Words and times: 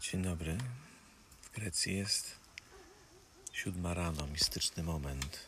Dzień 0.00 0.22
dobry. 0.22 0.58
W 1.42 1.50
Grecji 1.50 1.96
jest 1.96 2.36
siódma 3.52 3.94
rano, 3.94 4.26
mistyczny 4.26 4.82
moment. 4.82 5.38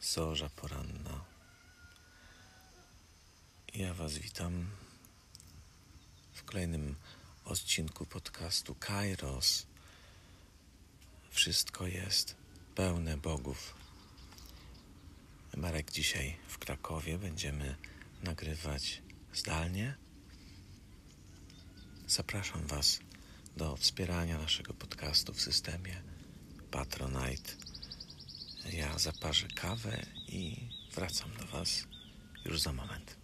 Zorza 0.00 0.50
poranna. 0.50 1.24
Ja 3.74 3.94
Was 3.94 4.18
witam 4.18 4.70
w 6.32 6.44
kolejnym 6.44 6.96
odcinku 7.44 8.06
podcastu 8.06 8.74
Kairos. 8.74 9.66
Wszystko 11.30 11.86
jest 11.86 12.36
pełne 12.74 13.16
bogów. 13.16 13.74
Marek 15.56 15.90
dzisiaj 15.90 16.36
w 16.48 16.58
Krakowie 16.58 17.18
będziemy 17.18 17.76
nagrywać 18.22 19.02
zdalnie. 19.34 20.09
Zapraszam 22.10 22.66
Was 22.66 23.00
do 23.56 23.76
wspierania 23.76 24.38
naszego 24.38 24.74
podcastu 24.74 25.32
w 25.32 25.40
systemie 25.40 26.02
Patronite. 26.70 27.52
Ja 28.72 28.98
zaparzę 28.98 29.48
kawę 29.48 30.06
i 30.28 30.68
wracam 30.94 31.30
do 31.36 31.46
Was 31.46 31.84
już 32.44 32.60
za 32.60 32.72
moment. 32.72 33.19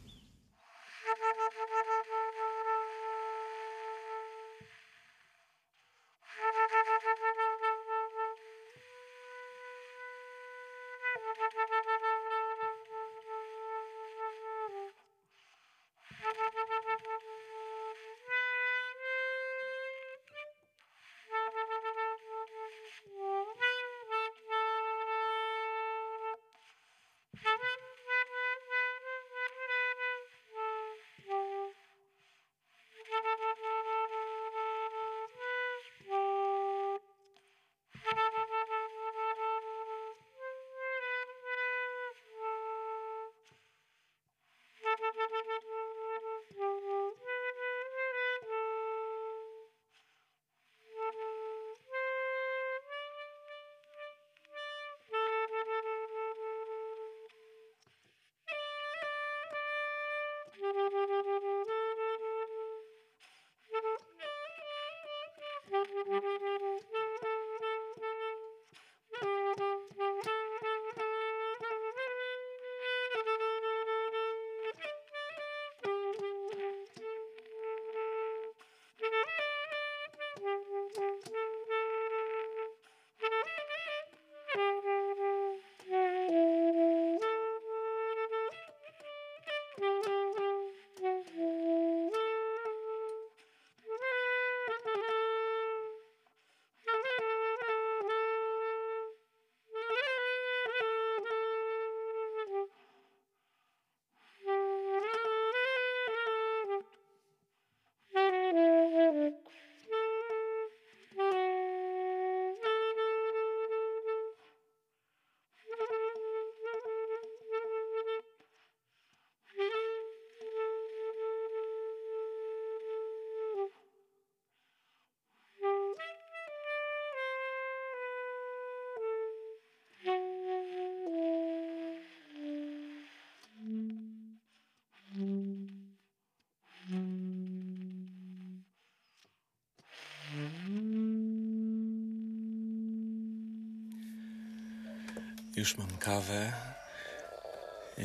Już 145.56 145.76
mam 145.76 145.98
kawę. 145.98 146.52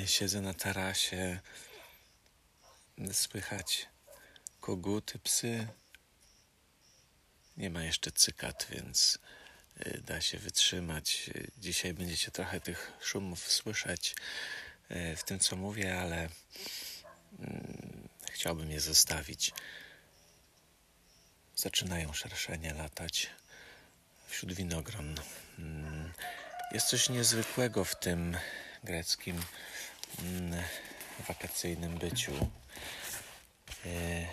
Siedzę 0.05 0.41
na 0.41 0.53
tarasie. 0.53 1.39
Słychać 3.11 3.89
koguty, 4.59 5.19
psy. 5.19 5.67
Nie 7.57 7.69
ma 7.69 7.83
jeszcze 7.83 8.11
cykat, 8.11 8.67
więc 8.69 9.19
y, 9.85 10.01
da 10.05 10.21
się 10.21 10.37
wytrzymać. 10.37 11.29
Dzisiaj 11.57 11.93
będziecie 11.93 12.31
trochę 12.31 12.61
tych 12.61 12.91
szumów 13.01 13.51
słyszeć 13.51 14.15
y, 14.91 15.15
w 15.15 15.23
tym, 15.23 15.39
co 15.39 15.55
mówię, 15.55 15.99
ale 15.99 16.29
mm, 17.39 18.07
chciałbym 18.31 18.71
je 18.71 18.79
zostawić. 18.79 19.51
Zaczynają 21.55 22.13
szerszenie 22.13 22.73
latać 22.73 23.29
wśród 24.27 24.53
winogron. 24.53 25.15
Jest 26.71 26.87
coś 26.87 27.09
niezwykłego 27.09 27.85
w 27.85 27.95
tym 27.95 28.37
greckim 28.83 29.41
mm, 30.19 30.63
wakacyjnym 31.27 31.97
byciu. 31.97 32.49
E, 33.85 34.27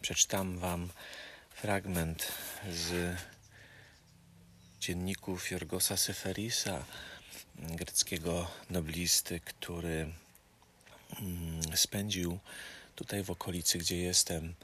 przeczytam 0.00 0.58
Wam 0.58 0.88
fragment 1.50 2.32
z 2.70 3.16
dzienników 4.80 5.50
Jorgosa 5.50 5.96
Seferisa, 5.96 6.84
greckiego 7.54 8.50
noblisty, 8.70 9.40
który 9.40 10.12
mm, 11.20 11.76
spędził 11.76 12.38
tutaj 12.94 13.22
w 13.22 13.30
okolicy, 13.30 13.78
gdzie 13.78 13.96
jestem, 13.96 14.54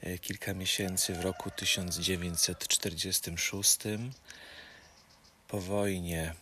e, 0.00 0.18
kilka 0.18 0.54
miesięcy 0.54 1.14
w 1.14 1.20
roku 1.20 1.50
1946. 1.50 3.78
Po 5.48 5.60
wojnie 5.60 6.34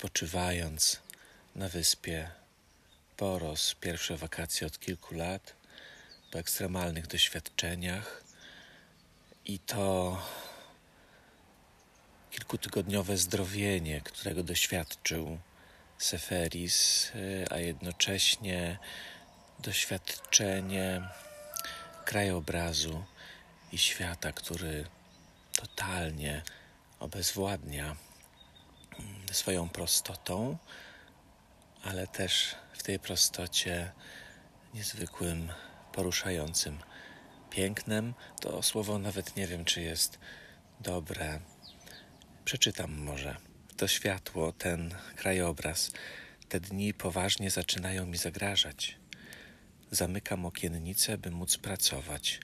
odpoczywając 0.00 1.00
na 1.56 1.68
wyspie 1.68 2.30
Poros, 3.16 3.74
pierwsze 3.74 4.16
wakacje 4.16 4.66
od 4.66 4.78
kilku 4.78 5.14
lat, 5.14 5.54
po 6.30 6.38
ekstremalnych 6.38 7.06
doświadczeniach 7.06 8.24
i 9.44 9.58
to 9.58 10.18
kilkutygodniowe 12.30 13.16
zdrowienie, 13.16 14.00
którego 14.00 14.42
doświadczył 14.42 15.38
Seferis, 15.98 17.12
a 17.50 17.58
jednocześnie 17.58 18.78
doświadczenie 19.58 21.08
krajobrazu 22.04 23.04
i 23.72 23.78
świata, 23.78 24.32
który 24.32 24.84
totalnie 25.56 26.42
obezwładnia 27.00 27.96
swoją 29.34 29.68
prostotą, 29.68 30.58
ale 31.82 32.06
też 32.06 32.54
w 32.72 32.82
tej 32.82 32.98
prostocie 32.98 33.92
niezwykłym, 34.74 35.48
poruszającym 35.92 36.78
pięknem. 37.50 38.14
To 38.40 38.62
słowo 38.62 38.98
nawet 38.98 39.36
nie 39.36 39.46
wiem, 39.46 39.64
czy 39.64 39.82
jest 39.82 40.18
dobre. 40.80 41.40
Przeczytam 42.44 42.98
może. 42.98 43.36
To 43.76 43.88
światło, 43.88 44.52
ten 44.52 44.94
krajobraz, 45.16 45.90
te 46.48 46.60
dni 46.60 46.94
poważnie 46.94 47.50
zaczynają 47.50 48.06
mi 48.06 48.16
zagrażać. 48.16 48.98
Zamykam 49.90 50.46
okiennicę, 50.46 51.18
by 51.18 51.30
móc 51.30 51.56
pracować. 51.56 52.40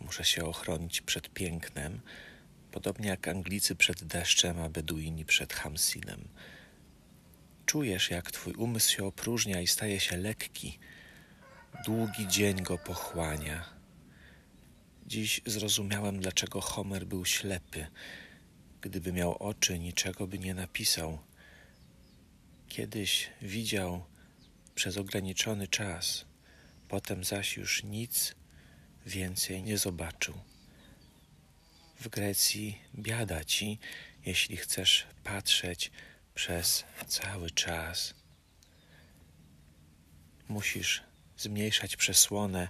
muszę 0.00 0.24
się 0.24 0.44
ochronić 0.44 1.00
przed 1.00 1.28
pięknem, 1.28 2.00
podobnie 2.74 3.08
jak 3.08 3.28
Anglicy 3.28 3.76
przed 3.76 4.04
deszczem, 4.04 4.60
a 4.60 4.68
Beduini 4.68 5.24
przed 5.24 5.52
Hamsinem. 5.52 6.28
Czujesz, 7.66 8.10
jak 8.10 8.30
twój 8.30 8.54
umysł 8.54 8.92
się 8.92 9.04
opróżnia 9.04 9.60
i 9.60 9.66
staje 9.66 10.00
się 10.00 10.16
lekki. 10.16 10.78
Długi 11.86 12.28
dzień 12.28 12.62
go 12.62 12.78
pochłania. 12.78 13.64
Dziś 15.06 15.40
zrozumiałem, 15.46 16.20
dlaczego 16.20 16.60
Homer 16.60 17.06
był 17.06 17.24
ślepy. 17.24 17.86
Gdyby 18.80 19.12
miał 19.12 19.36
oczy, 19.36 19.78
niczego 19.78 20.26
by 20.26 20.38
nie 20.38 20.54
napisał. 20.54 21.18
Kiedyś 22.68 23.30
widział 23.42 24.04
przez 24.74 24.96
ograniczony 24.96 25.68
czas, 25.68 26.24
potem 26.88 27.24
zaś 27.24 27.56
już 27.56 27.84
nic 27.84 28.34
więcej 29.06 29.62
nie 29.62 29.78
zobaczył. 29.78 30.53
W 32.04 32.08
Grecji 32.08 32.82
biada 32.94 33.44
ci, 33.44 33.78
jeśli 34.26 34.56
chcesz 34.56 35.06
patrzeć 35.22 35.90
przez 36.34 36.84
cały 37.06 37.50
czas. 37.50 38.14
Musisz 40.48 41.02
zmniejszać 41.36 41.96
przesłonę, 41.96 42.68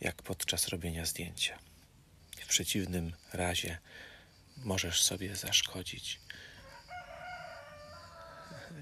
jak 0.00 0.22
podczas 0.22 0.68
robienia 0.68 1.06
zdjęcia. 1.06 1.58
W 2.40 2.46
przeciwnym 2.46 3.12
razie 3.32 3.78
możesz 4.56 5.02
sobie 5.02 5.36
zaszkodzić. 5.36 6.20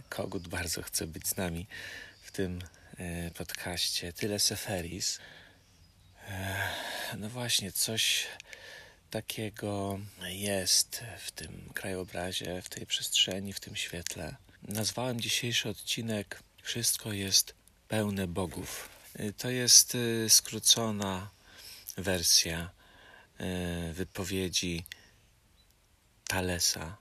Kogut 0.09 0.49
bardzo 0.49 0.83
chce 0.83 1.07
być 1.07 1.29
z 1.29 1.37
nami 1.37 1.67
w 2.23 2.31
tym 2.33 2.63
e, 2.99 3.31
podcaście. 3.31 4.13
Tyle 4.13 4.39
Seferis. 4.39 5.19
E, 6.29 6.69
no 7.19 7.29
właśnie, 7.29 7.73
coś 7.73 8.27
takiego 9.11 10.01
jest 10.29 11.03
w 11.19 11.31
tym 11.31 11.71
krajobrazie, 11.75 12.63
w 12.63 12.69
tej 12.69 12.87
przestrzeni, 12.87 13.53
w 13.53 13.61
tym 13.61 13.77
świetle. 13.77 14.37
Nazwałem 14.63 15.21
dzisiejszy 15.21 15.69
odcinek 15.69 16.43
Wszystko 16.69 17.13
jest 17.13 17.55
pełne 17.89 18.27
bogów. 18.27 18.89
E, 19.15 19.33
to 19.33 19.51
jest 19.51 19.97
skrócona 20.29 21.31
wersja 21.97 22.71
wypowiedzi 23.93 24.85
Talesa 26.27 26.97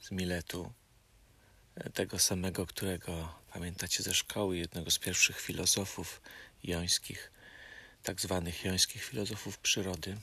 z 0.00 0.10
Miletu, 0.10 0.72
tego 1.94 2.18
samego, 2.18 2.66
którego 2.66 3.34
pamiętacie 3.52 4.02
ze 4.02 4.14
szkoły, 4.14 4.56
jednego 4.58 4.90
z 4.90 4.98
pierwszych 4.98 5.40
filozofów 5.40 6.20
jońskich, 6.64 7.32
tak 8.02 8.20
zwanych 8.20 8.64
jońskich 8.64 9.04
filozofów 9.04 9.58
przyrody. 9.58 10.16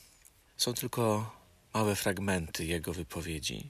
Są 0.58 0.74
tylko 0.74 1.36
małe 1.74 1.96
fragmenty 1.96 2.66
jego 2.66 2.94
wypowiedzi. 2.94 3.68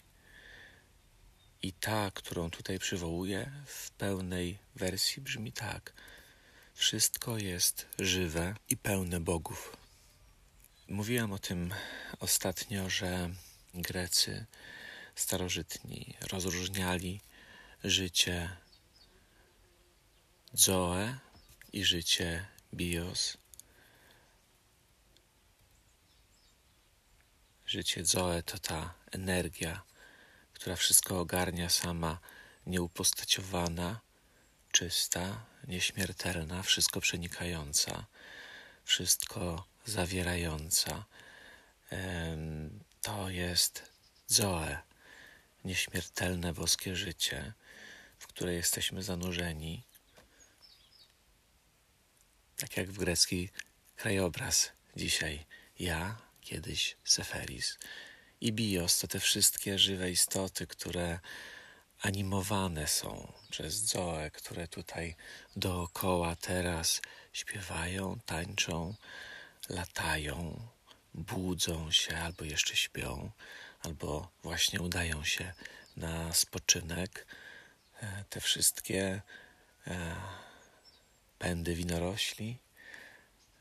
I 1.62 1.74
ta, 1.74 2.12
którą 2.12 2.50
tutaj 2.50 2.80
przywołuję, 2.80 3.52
w 3.66 3.92
pełnej 3.92 4.58
wersji 4.76 5.22
brzmi 5.22 5.52
tak: 5.52 5.94
Wszystko 6.74 7.38
jest 7.38 7.88
żywe 8.00 8.56
i 8.70 8.78
pełne 8.78 9.20
bogów. 9.20 9.78
Mówiłem 10.90 11.34
o 11.34 11.40
tym 11.40 11.74
ostatnio, 12.20 12.90
że 12.90 13.30
Grecy 13.74 14.46
starożytni 15.16 16.16
rozróżniali 16.32 17.22
życie 17.84 18.50
Zoe 20.54 21.20
i 21.74 21.86
życie 21.86 22.46
Bios. 22.74 23.38
Życie 27.76 28.06
Zoe 28.06 28.44
to 28.44 28.60
ta 28.60 28.94
energia, 29.12 29.82
która 30.54 30.76
wszystko 30.76 31.20
ogarnia 31.20 31.70
sama, 31.70 32.20
nieupostaciowana, 32.66 34.00
czysta, 34.72 35.46
nieśmiertelna, 35.68 36.64
wszystko 36.64 37.02
przenikająca, 37.02 38.06
wszystko 38.84 39.68
zawierająca. 39.86 41.06
To 43.02 43.30
jest 43.30 43.92
Zoe, 44.28 44.78
nieśmiertelne 45.66 46.54
boskie 46.54 46.96
życie, 46.96 47.54
w 48.20 48.28
które 48.28 48.54
jesteśmy 48.54 49.04
zanurzeni, 49.04 49.84
tak 52.58 52.78
jak 52.78 52.92
w 52.92 52.98
grecki 52.98 53.50
krajobraz 53.96 54.72
dzisiaj. 54.96 55.46
Ja, 55.80 56.25
kiedyś 56.46 56.98
Seferis 57.04 57.78
i 58.42 58.54
Bios 58.54 59.00
to 59.00 59.08
te 59.08 59.20
wszystkie 59.20 59.80
żywe 59.80 60.12
istoty, 60.12 60.68
które 60.68 61.20
animowane 62.02 62.88
są 62.88 63.34
przez 63.50 63.74
Zoe, 63.74 64.32
które 64.32 64.68
tutaj 64.68 65.16
dookoła 65.56 66.36
teraz 66.36 67.02
śpiewają, 67.34 68.20
tańczą, 68.26 68.96
latają, 69.70 70.68
budzą 71.14 71.92
się 71.92 72.18
albo 72.18 72.46
jeszcze 72.46 72.76
śpią, 72.76 73.32
albo 73.82 74.32
właśnie 74.44 74.82
udają 74.82 75.24
się 75.24 75.54
na 75.98 76.34
spoczynek. 76.34 77.26
E, 78.02 78.24
te 78.30 78.42
wszystkie 78.42 79.22
e, 79.88 80.16
pędy 81.40 81.76
winorośli, 81.76 82.58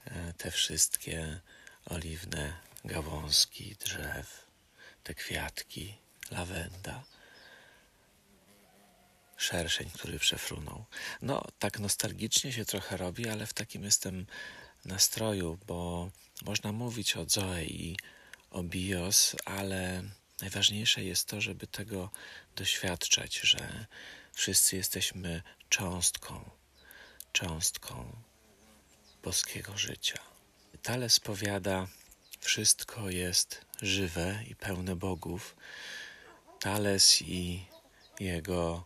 e, 0.05 0.33
te 0.33 0.51
wszystkie 0.51 1.41
oliwne 1.87 2.53
gałązki 2.85 3.77
drzew, 3.77 4.47
te 5.03 5.15
kwiatki, 5.15 5.95
lawenda, 6.31 7.05
szerszeń, 9.37 9.91
który 9.91 10.19
przefrunął. 10.19 10.85
No, 11.23 11.45
tak 11.59 11.79
nostalgicznie 11.79 12.53
się 12.53 12.65
trochę 12.65 12.97
robi, 12.97 13.29
ale 13.29 13.47
w 13.47 13.55
takim 13.55 13.85
jestem 13.85 14.27
nastroju, 14.85 15.59
bo 15.67 16.11
można 16.43 16.73
mówić 16.73 17.17
o 17.17 17.25
Zoe 17.29 17.65
i 17.65 17.97
o 18.51 18.63
bios, 18.63 19.37
ale 19.45 20.03
najważniejsze 20.41 21.05
jest 21.05 21.29
to, 21.29 21.41
żeby 21.41 21.67
tego 21.67 22.11
doświadczać, 22.57 23.41
że 23.41 23.87
wszyscy 24.33 24.77
jesteśmy 24.77 25.43
cząstką, 25.69 26.51
cząstką 27.33 28.17
boskiego 29.23 29.79
życia. 29.79 30.19
Tales 30.83 31.21
powiada, 31.21 31.87
wszystko 32.45 33.11
jest 33.11 33.65
żywe 33.83 34.39
i 34.49 34.57
pełne 34.57 34.97
bogów. 34.97 35.57
Tales 36.61 37.23
i 37.23 37.67
jego 38.21 38.85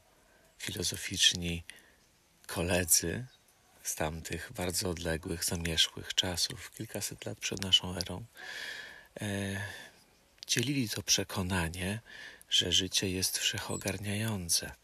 filozoficzni 0.59 1.65
koledzy 2.47 3.27
z 3.83 3.95
tamtych 3.95 4.53
bardzo 4.57 4.91
odległych, 4.91 5.45
zamierzchłych 5.45 6.15
czasów, 6.15 6.71
kilkaset 6.71 7.27
lat 7.27 7.39
przed 7.39 7.63
naszą 7.63 7.97
erą, 7.97 8.25
e, 9.21 9.61
dzielili 10.47 10.89
to 10.89 11.03
przekonanie, 11.03 12.01
że 12.51 12.73
życie 12.73 13.11
jest 13.11 13.39
wszechogarniające. 13.39 14.75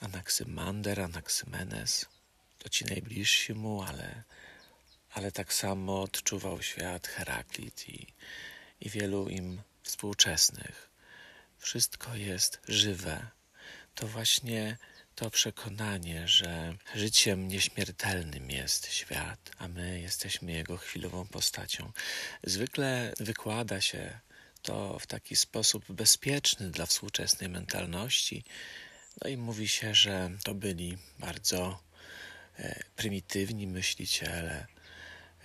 Anaksymander, 0.00 1.00
Anaksymenes 1.00 2.06
to 2.58 2.68
ci 2.68 2.84
najbliżsi 2.84 3.54
mu, 3.54 3.82
ale, 3.82 4.22
ale 5.16 5.32
tak 5.32 5.52
samo 5.52 6.02
odczuwał 6.02 6.62
świat 6.62 7.08
Heraklit 7.08 7.88
i, 7.88 8.06
i 8.80 8.90
wielu 8.90 9.28
im 9.28 9.62
współczesnych. 9.82 10.90
Wszystko 11.58 12.14
jest 12.14 12.60
żywe. 12.68 13.26
To 13.94 14.06
właśnie 14.06 14.76
to 15.14 15.30
przekonanie, 15.30 16.28
że 16.28 16.76
życiem 16.94 17.48
nieśmiertelnym 17.48 18.50
jest 18.50 18.92
świat, 18.92 19.50
a 19.58 19.68
my 19.68 20.00
jesteśmy 20.00 20.52
jego 20.52 20.76
chwilową 20.76 21.26
postacią. 21.26 21.92
Zwykle 22.44 23.12
wykłada 23.20 23.80
się 23.80 24.20
to 24.62 24.98
w 24.98 25.06
taki 25.06 25.36
sposób 25.36 25.92
bezpieczny 25.92 26.70
dla 26.70 26.86
współczesnej 26.86 27.48
mentalności. 27.48 28.44
No 29.24 29.30
i 29.30 29.36
mówi 29.36 29.68
się, 29.68 29.94
że 29.94 30.30
to 30.44 30.54
byli 30.54 30.98
bardzo 31.18 31.82
e, 32.58 32.82
prymitywni 32.96 33.66
myśliciele, 33.66 34.66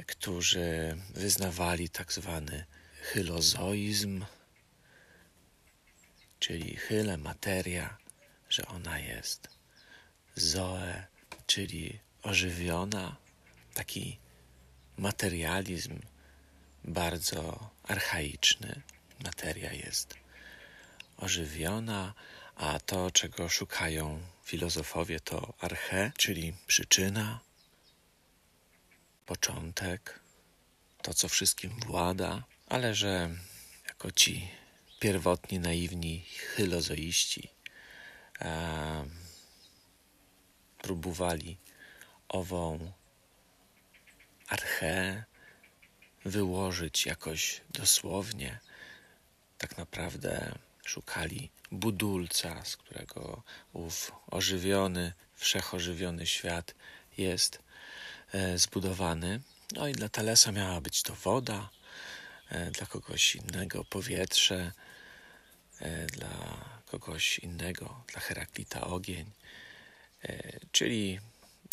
którzy 0.07 0.97
wyznawali 1.09 1.89
tak 1.89 2.13
zwany 2.13 2.65
hylozoizm, 3.01 4.25
czyli 6.39 6.75
chyle 6.75 7.17
materia, 7.17 7.97
że 8.49 8.65
ona 8.65 8.99
jest 8.99 9.47
zoe, 10.35 11.07
czyli 11.45 11.99
ożywiona, 12.23 13.15
taki 13.73 14.19
materializm 14.97 15.99
bardzo 16.83 17.69
archaiczny. 17.83 18.81
Materia 19.23 19.73
jest 19.73 20.15
ożywiona, 21.17 22.13
a 22.55 22.79
to, 22.79 23.11
czego 23.11 23.49
szukają 23.49 24.19
filozofowie, 24.43 25.19
to 25.19 25.53
arche, 25.59 26.11
czyli 26.17 26.53
przyczyna, 26.67 27.39
początek, 29.25 30.19
to, 31.01 31.13
co 31.13 31.29
wszystkim 31.29 31.79
włada, 31.87 32.43
ale 32.67 32.95
że 32.95 33.29
jako 33.87 34.11
ci 34.11 34.49
pierwotni, 34.99 35.59
naiwni 35.59 36.25
hylozoiści 36.55 37.49
e, 38.41 39.05
próbowali 40.77 41.57
ową 42.29 42.91
archeę 44.47 45.23
wyłożyć 46.25 47.05
jakoś 47.05 47.61
dosłownie. 47.69 48.59
Tak 49.57 49.77
naprawdę 49.77 50.55
szukali 50.85 51.49
budulca, 51.71 52.65
z 52.65 52.77
którego 52.77 53.43
ów 53.73 54.11
ożywiony, 54.31 55.13
wszechożywiony 55.35 56.27
świat 56.27 56.75
jest 57.17 57.63
zbudowany. 58.55 59.41
No 59.71 59.87
i 59.87 59.93
dla 59.93 60.09
Talesa 60.09 60.51
miała 60.51 60.81
być 60.81 61.03
to 61.03 61.15
woda, 61.15 61.69
e, 62.49 62.71
dla 62.71 62.87
kogoś 62.87 63.35
innego 63.35 63.83
powietrze, 63.83 64.71
e, 65.79 66.05
dla 66.05 66.57
kogoś 66.85 67.39
innego, 67.39 68.03
dla 68.07 68.21
Heraklita 68.21 68.81
ogień, 68.81 69.31
e, 70.23 70.59
czyli 70.71 71.19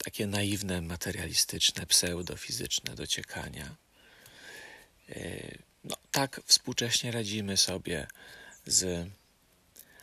takie 0.04 0.26
naiwne, 0.26 0.82
materialistyczne, 0.82 1.86
pseudofizyczne 1.86 2.94
dociekania. 2.94 3.76
E, 5.08 5.14
no, 5.84 5.96
tak 6.10 6.40
współcześnie 6.46 7.10
radzimy 7.12 7.56
sobie 7.56 8.06
z 8.66 9.08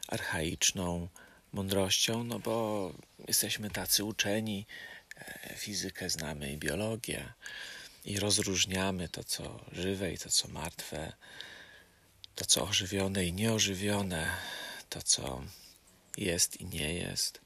archaiczną 0.07 1.07
mądrością, 1.53 2.24
no 2.24 2.39
bo 2.39 2.93
jesteśmy 3.27 3.69
tacy 3.69 4.03
uczeni, 4.03 4.65
e, 4.69 4.94
fizykę 5.57 6.10
znamy 6.10 6.51
i 6.51 6.57
biologię 6.57 7.34
i 8.05 8.19
rozróżniamy 8.19 9.10
to, 9.10 9.24
co 9.24 9.65
żywe 9.72 10.13
i 10.13 10.17
to, 10.17 10.29
co 10.29 10.48
martwe, 10.48 11.13
to, 12.36 12.45
co 12.45 12.67
ożywione 12.67 13.25
i 13.25 13.34
nieożywione, 13.34 14.29
to, 14.89 15.01
co 15.01 15.43
jest 16.17 16.62
i 16.62 16.65
nie 16.65 16.93
jest, 16.93 17.41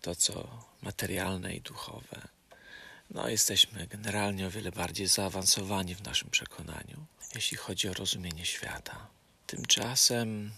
to, 0.00 0.14
co 0.14 0.64
materialne 0.82 1.54
i 1.54 1.60
duchowe. 1.60 2.28
No, 3.10 3.28
jesteśmy 3.28 3.86
generalnie 3.86 4.46
o 4.46 4.50
wiele 4.50 4.72
bardziej 4.72 5.06
zaawansowani 5.06 5.94
w 5.94 6.02
naszym 6.02 6.30
przekonaniu, 6.30 7.06
jeśli 7.34 7.56
chodzi 7.56 7.88
o 7.88 7.94
rozumienie 7.94 8.46
świata. 8.46 9.06
Tymczasem 9.46 10.52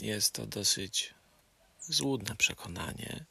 jest 0.00 0.32
to 0.32 0.46
dosyć 0.46 1.14
złudne 1.88 2.36
przekonanie. 2.36 3.24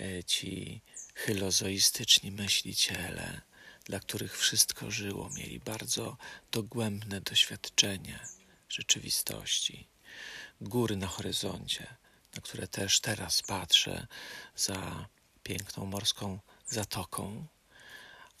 E, 0.00 0.24
ci 0.24 0.80
hylozoistyczni 1.18 2.32
myśliciele, 2.32 3.40
dla 3.84 4.00
których 4.00 4.38
wszystko 4.38 4.90
żyło, 4.90 5.30
mieli 5.30 5.60
bardzo 5.60 6.16
dogłębne 6.52 7.20
doświadczenie 7.20 8.18
rzeczywistości. 8.68 9.88
Góry 10.60 10.96
na 10.96 11.06
horyzoncie, 11.06 11.86
na 12.34 12.40
które 12.42 12.68
też 12.68 13.00
teraz 13.00 13.42
patrzę 13.42 14.06
za 14.56 15.08
piękną 15.42 15.86
morską 15.86 16.38
zatoką, 16.66 17.46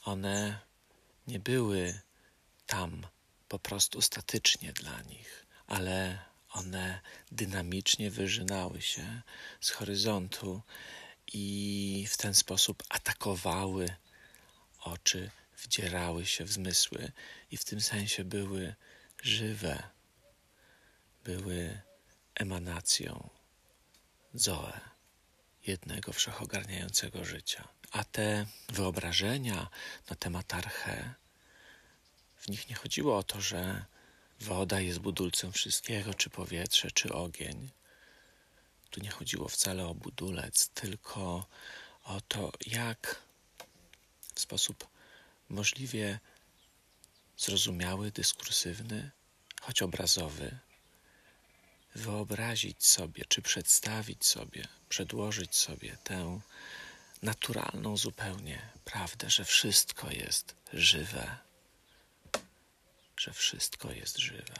one 0.04 0.60
nie 1.26 1.38
były 1.38 2.00
tam 2.66 3.06
po 3.48 3.58
prostu 3.58 4.02
statycznie 4.02 4.72
dla 4.72 5.02
nich, 5.02 5.46
ale 5.66 6.18
one 6.50 7.00
dynamicznie 7.32 8.10
wyżynały 8.10 8.82
się 8.82 9.22
z 9.60 9.70
horyzontu 9.70 10.62
i 11.32 12.06
w 12.10 12.16
ten 12.16 12.34
sposób 12.34 12.82
atakowały 12.88 13.96
oczy, 14.80 15.30
wdzierały 15.58 16.26
się 16.26 16.44
w 16.44 16.52
zmysły 16.52 17.12
i 17.50 17.56
w 17.56 17.64
tym 17.64 17.80
sensie 17.80 18.24
były 18.24 18.74
żywe, 19.22 19.82
były 21.24 21.80
emanacją 22.34 23.30
Zoe, 24.34 24.80
jednego 25.66 26.12
wszechogarniającego 26.12 27.24
życia. 27.24 27.68
A 27.90 28.04
te 28.04 28.46
wyobrażenia 28.68 29.68
na 30.10 30.16
temat 30.16 30.54
arche, 30.54 31.14
w 32.36 32.48
nich 32.48 32.68
nie 32.68 32.76
chodziło 32.76 33.18
o 33.18 33.22
to, 33.22 33.40
że 33.40 33.84
woda 34.40 34.80
jest 34.80 34.98
budulcem 34.98 35.52
wszystkiego, 35.52 36.14
czy 36.14 36.30
powietrze, 36.30 36.90
czy 36.90 37.12
ogień. 37.12 37.70
Tu 38.90 39.00
nie 39.00 39.10
chodziło 39.10 39.48
wcale 39.48 39.86
o 39.86 39.94
budulec, 39.94 40.68
tylko 40.68 41.46
o 42.04 42.20
to, 42.20 42.52
jak 42.66 43.22
w 44.34 44.40
sposób 44.40 44.88
możliwie 45.48 46.20
zrozumiały, 47.36 48.10
dyskursywny, 48.10 49.10
choć 49.60 49.82
obrazowy, 49.82 50.58
wyobrazić 51.94 52.86
sobie, 52.86 53.24
czy 53.28 53.42
przedstawić 53.42 54.26
sobie, 54.26 54.68
przedłożyć 54.88 55.56
sobie 55.56 55.96
tę 56.04 56.40
naturalną 57.22 57.96
zupełnie 57.96 58.70
prawdę, 58.84 59.30
że 59.30 59.44
wszystko 59.44 60.10
jest 60.10 60.54
żywe, 60.72 61.36
że 63.16 63.32
wszystko 63.32 63.92
jest 63.92 64.18
żywe. 64.18 64.54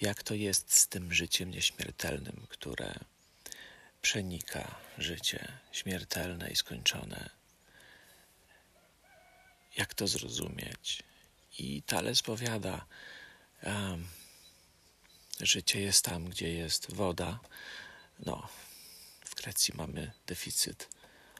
Jak 0.00 0.22
to 0.22 0.34
jest 0.34 0.74
z 0.74 0.88
tym 0.88 1.14
życiem 1.14 1.50
nieśmiertelnym, 1.50 2.46
które 2.48 2.94
przenika 4.04 4.74
życie 4.98 5.52
śmiertelne 5.72 6.50
i 6.50 6.56
skończone? 6.56 7.30
Jak 9.76 9.94
to 9.94 10.06
zrozumieć? 10.06 11.02
I 11.58 11.82
Tales 11.82 12.22
powiada, 12.22 12.86
um, 13.62 14.08
życie 15.40 15.80
jest 15.80 16.04
tam, 16.04 16.28
gdzie 16.28 16.52
jest 16.52 16.94
woda. 16.94 17.40
No, 18.18 18.48
w 19.24 19.34
Grecji 19.34 19.74
mamy 19.76 20.12
deficyt 20.26 20.88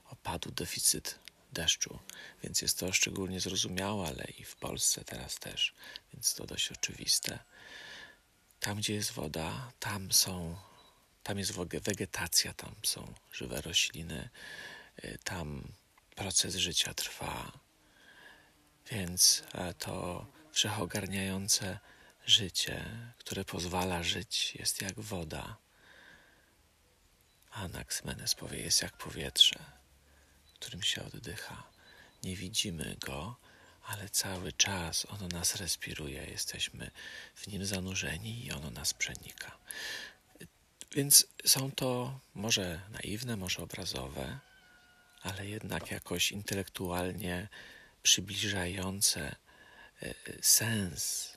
opadu, 0.04 0.50
deficyt 0.50 1.18
deszczu, 1.52 1.98
więc 2.42 2.62
jest 2.62 2.78
to 2.78 2.92
szczególnie 2.92 3.40
zrozumiałe, 3.40 4.08
ale 4.08 4.24
i 4.24 4.44
w 4.44 4.56
Polsce 4.56 5.04
teraz 5.04 5.34
też, 5.34 5.74
więc 6.12 6.34
to 6.34 6.46
dość 6.46 6.72
oczywiste. 6.72 7.38
Tam, 8.60 8.76
gdzie 8.78 8.94
jest 8.94 9.12
woda, 9.12 9.72
tam 9.80 10.12
są, 10.12 10.56
tam 11.24 11.38
jest 11.38 11.52
wegetacja, 11.82 12.54
tam 12.54 12.74
są 12.82 13.14
żywe 13.32 13.60
rośliny, 13.60 14.28
y, 15.04 15.18
tam 15.24 15.72
proces 16.14 16.56
życia 16.56 16.94
trwa, 16.94 17.52
więc 18.90 19.42
e, 19.54 19.74
to 19.74 20.26
wszechogarniające 20.52 21.78
życie, 22.26 22.84
które 23.18 23.44
pozwala 23.44 24.02
żyć, 24.02 24.54
jest 24.54 24.82
jak 24.82 25.00
woda. 25.00 25.56
Anaxmenes 27.50 28.34
powie, 28.34 28.60
jest 28.60 28.82
jak 28.82 28.96
powietrze, 28.96 29.58
którym 30.54 30.82
się 30.82 31.04
oddycha. 31.04 31.62
Nie 32.22 32.36
widzimy 32.36 32.96
go, 33.00 33.36
ale 33.86 34.08
cały 34.08 34.52
czas 34.52 35.06
ono 35.10 35.28
nas 35.28 35.56
respiruje, 35.56 36.24
jesteśmy 36.24 36.90
w 37.34 37.46
nim 37.46 37.66
zanurzeni 37.66 38.46
i 38.46 38.52
ono 38.52 38.70
nas 38.70 38.94
przenika. 38.94 39.58
Więc 40.94 41.26
są 41.44 41.72
to 41.72 42.20
może 42.34 42.80
naiwne, 42.90 43.36
może 43.36 43.62
obrazowe, 43.62 44.38
ale 45.22 45.46
jednak 45.46 45.90
jakoś 45.90 46.32
intelektualnie 46.32 47.48
przybliżające 48.02 49.20
e, 49.20 49.34
e, 50.02 50.14
sens 50.42 51.32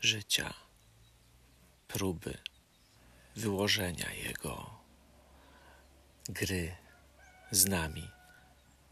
życia, 0.00 0.54
próby 1.88 2.38
wyłożenia 3.36 4.12
jego 4.12 4.80
gry 6.28 6.76
z 7.50 7.66
nami, 7.66 8.10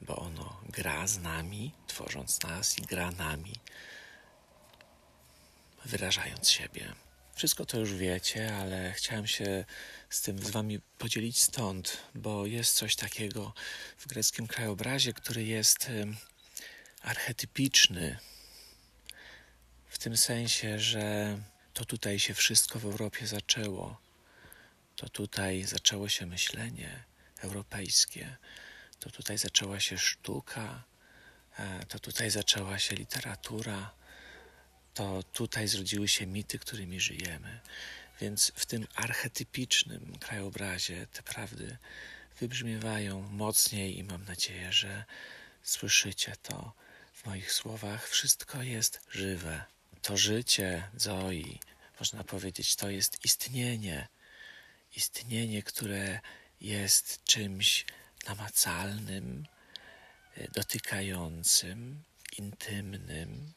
bo 0.00 0.16
ono 0.16 0.60
gra 0.68 1.06
z 1.06 1.18
nami, 1.18 1.72
tworząc 1.86 2.42
nas 2.42 2.78
i 2.78 2.82
gra 2.82 3.10
nami, 3.10 3.52
wyrażając 5.84 6.50
siebie. 6.50 6.94
Wszystko 7.38 7.66
to 7.66 7.78
już 7.78 7.94
wiecie, 7.94 8.56
ale 8.56 8.92
chciałem 8.92 9.26
się 9.26 9.64
z 10.10 10.22
tym 10.22 10.38
z 10.38 10.50
Wami 10.50 10.80
podzielić 10.80 11.42
stąd, 11.42 11.98
bo 12.14 12.46
jest 12.46 12.74
coś 12.74 12.96
takiego 12.96 13.54
w 13.98 14.06
greckim 14.06 14.46
krajobrazie, 14.46 15.12
który 15.12 15.44
jest 15.44 15.90
archetypiczny 17.02 18.18
w 19.88 19.98
tym 19.98 20.16
sensie, 20.16 20.78
że 20.78 21.38
to 21.74 21.84
tutaj 21.84 22.18
się 22.18 22.34
wszystko 22.34 22.78
w 22.78 22.84
Europie 22.84 23.26
zaczęło. 23.26 24.00
To 24.96 25.08
tutaj 25.08 25.64
zaczęło 25.64 26.08
się 26.08 26.26
myślenie 26.26 27.04
europejskie. 27.40 28.36
To 29.00 29.10
tutaj 29.10 29.38
zaczęła 29.38 29.80
się 29.80 29.98
sztuka. 29.98 30.84
E, 31.58 31.86
to 31.88 31.98
tutaj 31.98 32.30
zaczęła 32.30 32.78
się 32.78 32.96
literatura. 32.96 33.97
To 34.98 35.22
tutaj 35.22 35.68
zrodziły 35.68 36.08
się 36.08 36.26
mity, 36.26 36.58
którymi 36.58 37.00
żyjemy. 37.00 37.60
Więc 38.20 38.52
w 38.54 38.66
tym 38.66 38.86
archetypicznym 38.94 40.18
krajobrazie 40.20 41.06
te 41.06 41.22
prawdy 41.22 41.76
wybrzmiewają 42.40 43.20
mocniej 43.20 43.98
i 43.98 44.04
mam 44.04 44.24
nadzieję, 44.24 44.72
że 44.72 45.04
słyszycie 45.62 46.36
to 46.42 46.72
w 47.12 47.26
moich 47.26 47.52
słowach 47.52 48.08
wszystko 48.08 48.62
jest 48.62 49.00
żywe. 49.10 49.64
To 50.02 50.16
życie 50.16 50.88
Zoi, 50.96 51.60
można 52.00 52.24
powiedzieć, 52.24 52.76
to 52.76 52.90
jest 52.90 53.24
istnienie. 53.24 54.08
Istnienie, 54.96 55.62
które 55.62 56.20
jest 56.60 57.24
czymś 57.24 57.86
namacalnym, 58.26 59.46
dotykającym, 60.54 62.02
intymnym, 62.38 63.52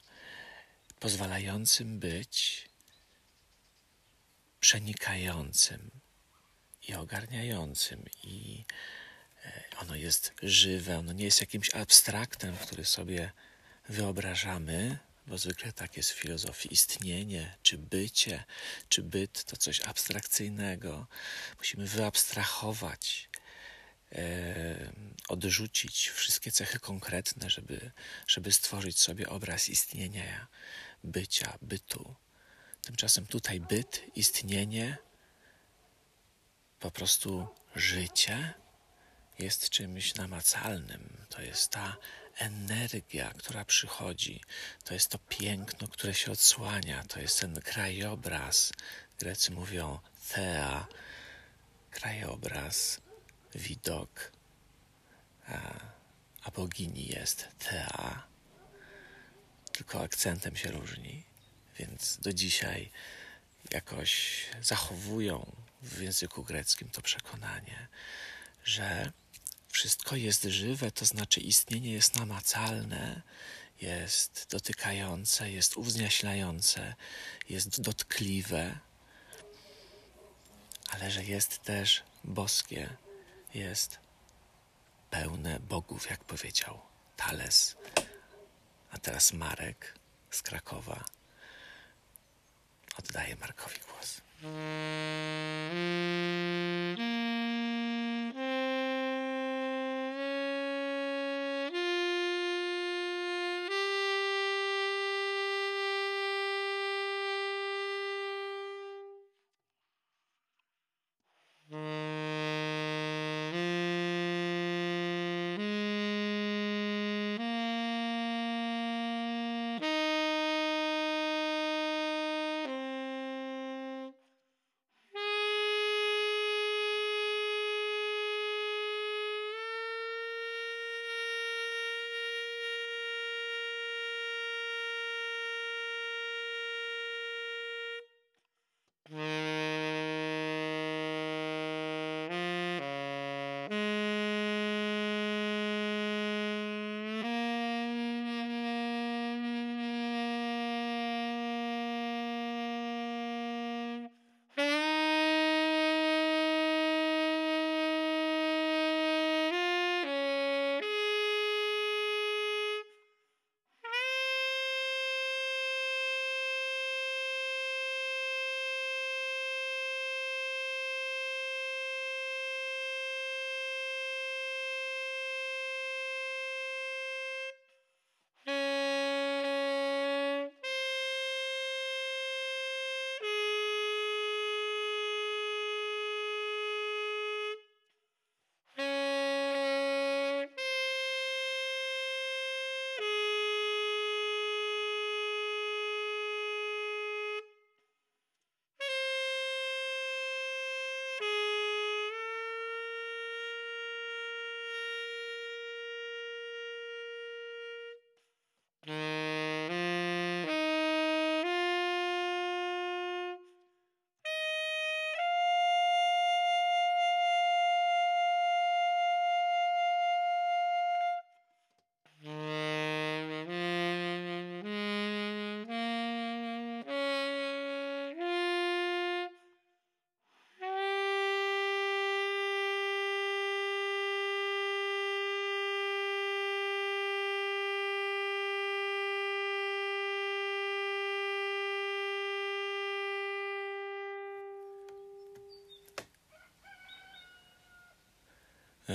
pozwalającym 1.01 1.99
być 1.99 2.69
przenikającym 4.59 5.91
i 6.87 6.93
ogarniającym. 6.93 8.05
I 8.23 8.65
e, 9.45 9.63
ono 9.77 9.95
jest 9.95 10.33
żywe, 10.43 10.97
ono 10.97 11.13
nie 11.13 11.25
jest 11.25 11.41
jakimś 11.41 11.75
abstraktem, 11.75 12.57
który 12.57 12.85
sobie 12.85 13.31
wyobrażamy, 13.89 14.97
bo 15.27 15.37
zwykle 15.37 15.73
tak 15.73 15.97
jest 15.97 16.11
w 16.11 16.19
filozofii. 16.19 16.73
Istnienie, 16.73 17.57
czy 17.63 17.77
bycie, 17.77 18.43
czy 18.89 19.03
byt 19.03 19.43
to 19.43 19.57
coś 19.57 19.81
abstrakcyjnego. 19.81 21.07
Musimy 21.57 21.87
wyabstrahować, 21.87 23.29
e, 24.11 24.91
odrzucić 25.27 26.09
wszystkie 26.09 26.51
cechy 26.51 26.79
konkretne, 26.79 27.49
żeby, 27.49 27.91
żeby 28.27 28.51
stworzyć 28.51 28.99
sobie 28.99 29.29
obraz 29.29 29.69
istnienia, 29.69 30.47
bycia, 31.03 31.57
bytu. 31.61 32.15
Tymczasem 32.81 33.27
tutaj 33.27 33.59
byt, 33.59 34.01
istnienie, 34.15 34.97
po 36.79 36.91
prostu 36.91 37.47
życie 37.75 38.53
jest 39.39 39.69
czymś 39.69 40.15
namacalnym. 40.15 41.17
To 41.29 41.41
jest 41.41 41.69
ta 41.69 41.97
energia, 42.37 43.33
która 43.37 43.65
przychodzi, 43.65 44.41
to 44.83 44.93
jest 44.93 45.09
to 45.09 45.19
piękno, 45.19 45.87
które 45.87 46.13
się 46.13 46.31
odsłania, 46.31 47.03
to 47.03 47.19
jest 47.19 47.39
ten 47.39 47.61
krajobraz. 47.61 48.71
Grecy 49.19 49.51
mówią 49.51 49.99
thea, 50.29 50.87
krajobraz, 51.91 53.01
widok, 53.55 54.31
a, 55.47 55.79
a 56.43 56.51
bogini 56.51 57.07
jest 57.07 57.47
thea, 57.59 58.30
tylko 59.71 60.01
akcentem 60.01 60.55
się 60.55 60.71
różni, 60.71 61.23
więc 61.79 62.17
do 62.17 62.33
dzisiaj 62.33 62.91
jakoś 63.71 64.43
zachowują 64.61 65.51
w 65.81 66.01
języku 66.01 66.43
greckim 66.43 66.89
to 66.89 67.01
przekonanie, 67.01 67.87
że 68.63 69.11
wszystko 69.69 70.15
jest 70.15 70.43
żywe, 70.43 70.91
to 70.91 71.05
znaczy 71.05 71.39
istnienie 71.39 71.91
jest 71.91 72.15
namacalne, 72.15 73.21
jest 73.81 74.47
dotykające, 74.49 75.51
jest 75.51 75.77
uwznieślające, 75.77 76.95
jest 77.49 77.81
dotkliwe, 77.81 78.79
ale 80.89 81.11
że 81.11 81.23
jest 81.23 81.63
też 81.63 82.03
boskie, 82.23 82.89
jest 83.53 83.99
pełne 85.09 85.59
bogów, 85.59 86.09
jak 86.09 86.23
powiedział 86.23 86.81
Thales. 87.17 87.75
A 88.91 88.97
teraz 88.97 89.33
Marek 89.33 89.93
z 90.29 90.41
Krakowa 90.41 91.03
oddaje 92.99 93.35
Markowi 93.35 93.79
głos. 93.79 94.21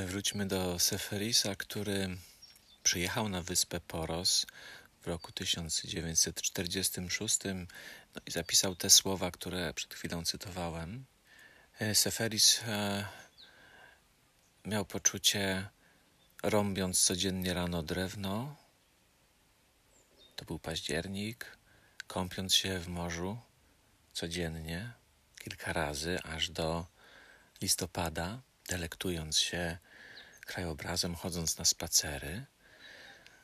Wróćmy 0.05 0.47
do 0.47 0.79
Seferisa, 0.79 1.57
który 1.57 2.17
przyjechał 2.83 3.29
na 3.29 3.43
wyspę 3.43 3.81
Poros 3.81 4.47
w 5.03 5.07
roku 5.07 5.33
1946 5.33 7.39
no 8.15 8.21
i 8.27 8.31
zapisał 8.31 8.77
te 8.77 8.91
słowa, 8.91 9.31
które 9.31 9.75
przed 9.75 9.95
chwilą 9.95 10.25
cytowałem. 10.25 11.05
E, 11.79 11.95
Seferis 11.95 12.61
e, 12.69 13.05
miał 14.65 14.85
poczucie, 14.85 15.69
rąbiąc 16.43 17.05
codziennie 17.05 17.55
rano 17.55 17.83
drewno, 17.83 18.57
to 20.37 20.45
był 20.45 20.59
październik, 20.59 21.59
kąpiąc 22.07 22.55
się 22.55 22.79
w 22.79 22.89
morzu 22.89 23.39
codziennie, 24.13 24.93
kilka 25.39 25.73
razy, 25.73 26.23
aż 26.23 26.51
do 26.51 26.87
listopada, 27.63 28.43
delektując 28.69 29.39
się 29.39 29.79
krajobrazem, 30.47 31.15
chodząc 31.15 31.59
na 31.59 31.65
spacery, 31.65 32.47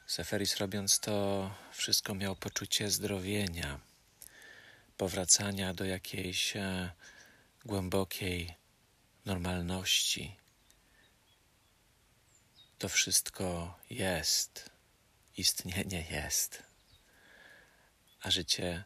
Seferis 0.07 0.57
robiąc 0.57 1.01
to 1.01 1.51
wszystko 1.73 2.15
miał 2.15 2.37
poczucie 2.37 2.91
zdrowienia, 2.91 3.81
powracania 4.97 5.75
do 5.75 5.85
jakiejś 5.85 6.57
e, 6.57 6.93
głębokiej 7.65 8.55
normalności. 9.25 10.37
To 12.79 12.89
wszystko 12.89 13.79
jest, 13.91 14.71
istnienie 15.37 16.07
jest, 16.11 16.63
a 18.21 18.31
życie 18.31 18.85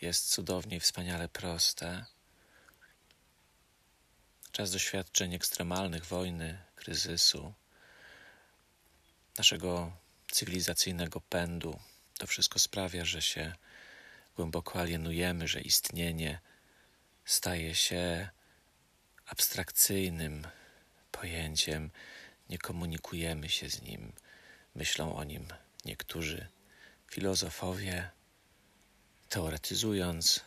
jest 0.00 0.30
cudownie 0.30 0.76
i 0.76 0.80
wspaniale 0.80 1.28
proste. 1.28 2.04
Czas 4.52 4.70
doświadczeń 4.70 5.34
ekstremalnych, 5.34 6.06
wojny, 6.06 6.63
kryzysu, 6.84 7.54
naszego 9.38 9.92
cywilizacyjnego 10.30 11.20
pędu. 11.20 11.78
To 12.18 12.26
wszystko 12.26 12.58
sprawia, 12.58 13.04
że 13.04 13.22
się 13.22 13.52
głęboko 14.36 14.80
alienujemy, 14.80 15.48
że 15.48 15.60
istnienie 15.60 16.40
staje 17.24 17.74
się 17.74 18.28
abstrakcyjnym 19.26 20.46
pojęciem, 21.12 21.90
nie 22.48 22.58
komunikujemy 22.58 23.48
się 23.48 23.70
z 23.70 23.82
nim, 23.82 24.12
myślą 24.74 25.16
o 25.16 25.24
nim 25.24 25.46
niektórzy 25.84 26.46
filozofowie, 27.10 28.10
teoretyzując, 29.28 30.40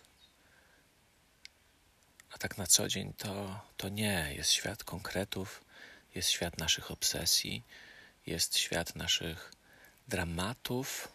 a 2.30 2.38
tak 2.38 2.58
na 2.58 2.68
co 2.68 2.88
dzień 2.88 3.14
to, 3.14 3.62
to 3.78 3.90
nie 3.90 4.34
jest 4.36 4.52
świat 4.52 4.84
konkretów, 4.84 5.67
jest 6.18 6.30
świat 6.30 6.58
naszych 6.58 6.92
obsesji, 6.92 7.64
jest 8.26 8.58
świat 8.58 8.96
naszych 8.96 9.52
dramatów, 10.08 11.12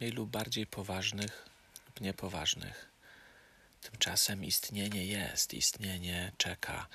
mniej 0.00 0.12
lub 0.12 0.30
bardziej 0.30 0.66
poważnych 0.66 1.46
lub 1.86 2.00
niepoważnych. 2.00 2.88
Tymczasem 3.82 4.44
istnienie 4.44 5.06
jest, 5.06 5.54
istnienie 5.54 6.32
czeka, 6.38 6.86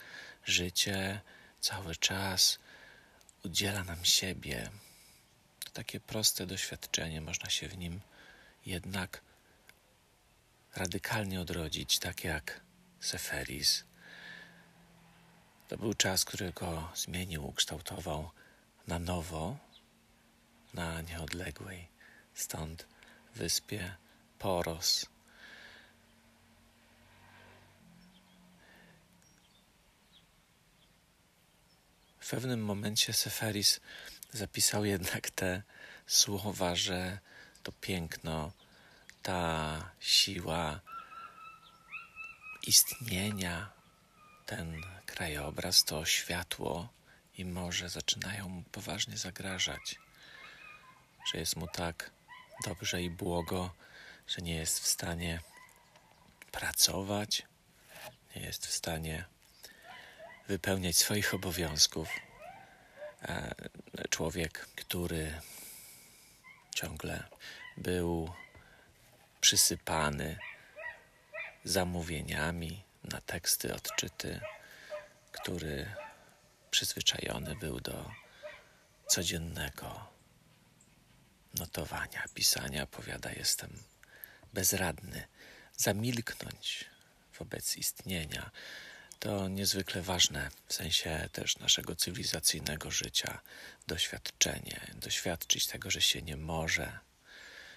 życie 0.45 1.21
cały 1.61 1.95
czas 1.95 2.59
udziela 3.43 3.83
nam 3.83 4.05
siebie. 4.05 4.69
To 5.65 5.71
takie 5.71 5.99
proste 5.99 6.45
doświadczenie, 6.45 7.21
można 7.21 7.49
się 7.49 7.67
w 7.67 7.77
nim 7.77 8.01
jednak 8.65 9.21
radykalnie 10.75 11.41
odrodzić, 11.41 11.99
tak 11.99 12.23
jak 12.23 12.61
Seferis. 12.99 13.83
To 15.71 15.77
był 15.77 15.93
czas, 15.93 16.25
który 16.25 16.51
go 16.51 16.89
zmienił, 16.95 17.47
ukształtował 17.47 18.31
na 18.87 18.99
nowo, 18.99 19.57
na 20.73 21.01
nieodległej 21.01 21.87
stąd 22.33 22.87
wyspie 23.35 23.95
Poros. 24.39 25.05
W 32.19 32.29
pewnym 32.29 32.65
momencie 32.65 33.13
Seferis 33.13 33.79
zapisał 34.33 34.85
jednak 34.85 35.29
te 35.29 35.63
słowa, 36.07 36.75
że 36.75 37.19
to 37.63 37.71
piękno, 37.71 38.51
ta 39.23 39.91
siła 39.99 40.79
istnienia, 42.67 43.80
ten 44.55 44.81
krajobraz, 45.05 45.83
to 45.83 46.05
światło 46.05 46.89
i 47.37 47.45
morze 47.45 47.89
zaczynają 47.89 48.49
mu 48.49 48.63
poważnie 48.63 49.17
zagrażać, 49.17 49.99
że 51.31 51.39
jest 51.39 51.55
mu 51.55 51.67
tak 51.67 52.11
dobrze 52.65 53.01
i 53.01 53.09
błogo, 53.09 53.73
że 54.27 54.41
nie 54.41 54.55
jest 54.55 54.79
w 54.79 54.87
stanie 54.87 55.41
pracować, 56.51 57.43
nie 58.35 58.41
jest 58.41 58.67
w 58.67 58.71
stanie 58.71 59.25
wypełniać 60.47 60.97
swoich 60.97 61.33
obowiązków. 61.33 62.09
E, 63.21 63.55
człowiek, 64.09 64.59
który 64.75 65.41
ciągle 66.75 67.23
był 67.77 68.33
przysypany 69.41 70.37
zamówieniami 71.63 72.90
na 73.03 73.21
teksty, 73.21 73.75
odczyty, 73.75 74.39
który 75.31 75.95
przyzwyczajony 76.71 77.55
był 77.55 77.79
do 77.79 78.11
codziennego 79.07 80.07
notowania, 81.53 82.25
pisania, 82.33 82.87
powiada: 82.87 83.31
Jestem 83.31 83.83
bezradny, 84.53 85.27
zamilknąć 85.77 86.85
wobec 87.39 87.77
istnienia. 87.77 88.51
To 89.19 89.47
niezwykle 89.47 90.01
ważne 90.01 90.51
w 90.67 90.73
sensie 90.73 91.29
też 91.31 91.57
naszego 91.59 91.95
cywilizacyjnego 91.95 92.91
życia, 92.91 93.41
doświadczenie, 93.87 94.87
doświadczyć 94.95 95.67
tego, 95.67 95.91
że 95.91 96.01
się 96.01 96.21
nie 96.21 96.37
może, 96.37 96.99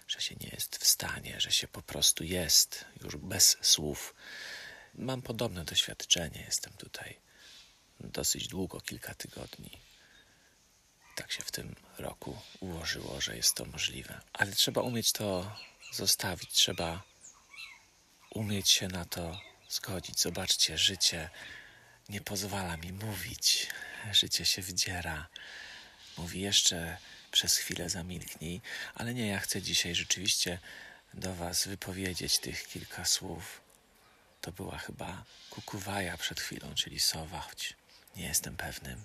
że 0.08 0.20
się 0.20 0.34
nie 0.40 0.48
jest 0.48 0.76
w 0.76 0.86
stanie, 0.86 1.40
że 1.40 1.52
się 1.52 1.68
po 1.68 1.82
prostu 1.82 2.24
jest, 2.24 2.84
już 3.02 3.16
bez 3.16 3.56
słów. 3.60 4.14
Mam 4.94 5.22
podobne 5.22 5.64
doświadczenie, 5.64 6.44
jestem 6.46 6.72
tutaj 6.72 7.16
dosyć 8.00 8.48
długo, 8.48 8.80
kilka 8.80 9.14
tygodni. 9.14 9.70
Tak 11.16 11.32
się 11.32 11.42
w 11.42 11.52
tym 11.52 11.74
roku 11.98 12.38
ułożyło, 12.60 13.20
że 13.20 13.36
jest 13.36 13.54
to 13.54 13.64
możliwe. 13.64 14.20
Ale 14.32 14.52
trzeba 14.52 14.80
umieć 14.80 15.12
to 15.12 15.56
zostawić, 15.92 16.50
trzeba 16.50 17.02
umieć 18.30 18.70
się 18.70 18.88
na 18.88 19.04
to 19.04 19.40
zgodzić. 19.68 20.20
Zobaczcie, 20.20 20.78
życie 20.78 21.30
nie 22.08 22.20
pozwala 22.20 22.76
mi 22.76 22.92
mówić, 22.92 23.66
życie 24.12 24.44
się 24.44 24.62
wdziera. 24.62 25.28
Mówi 26.18 26.40
jeszcze 26.40 26.98
przez 27.30 27.56
chwilę 27.56 27.88
zamilknij, 27.88 28.60
ale 28.94 29.14
nie, 29.14 29.26
ja 29.26 29.40
chcę 29.40 29.62
dzisiaj 29.62 29.94
rzeczywiście 29.94 30.58
do 31.14 31.34
Was 31.34 31.68
wypowiedzieć 31.68 32.38
tych 32.38 32.66
kilka 32.68 33.04
słów. 33.04 33.63
To 34.44 34.52
była 34.52 34.78
chyba 34.78 35.24
kukuwaja 35.50 36.16
przed 36.16 36.40
chwilą, 36.40 36.74
czyli 36.74 37.00
sowa, 37.00 37.40
choć 37.40 37.74
nie 38.16 38.24
jestem 38.24 38.56
pewny, 38.56 38.96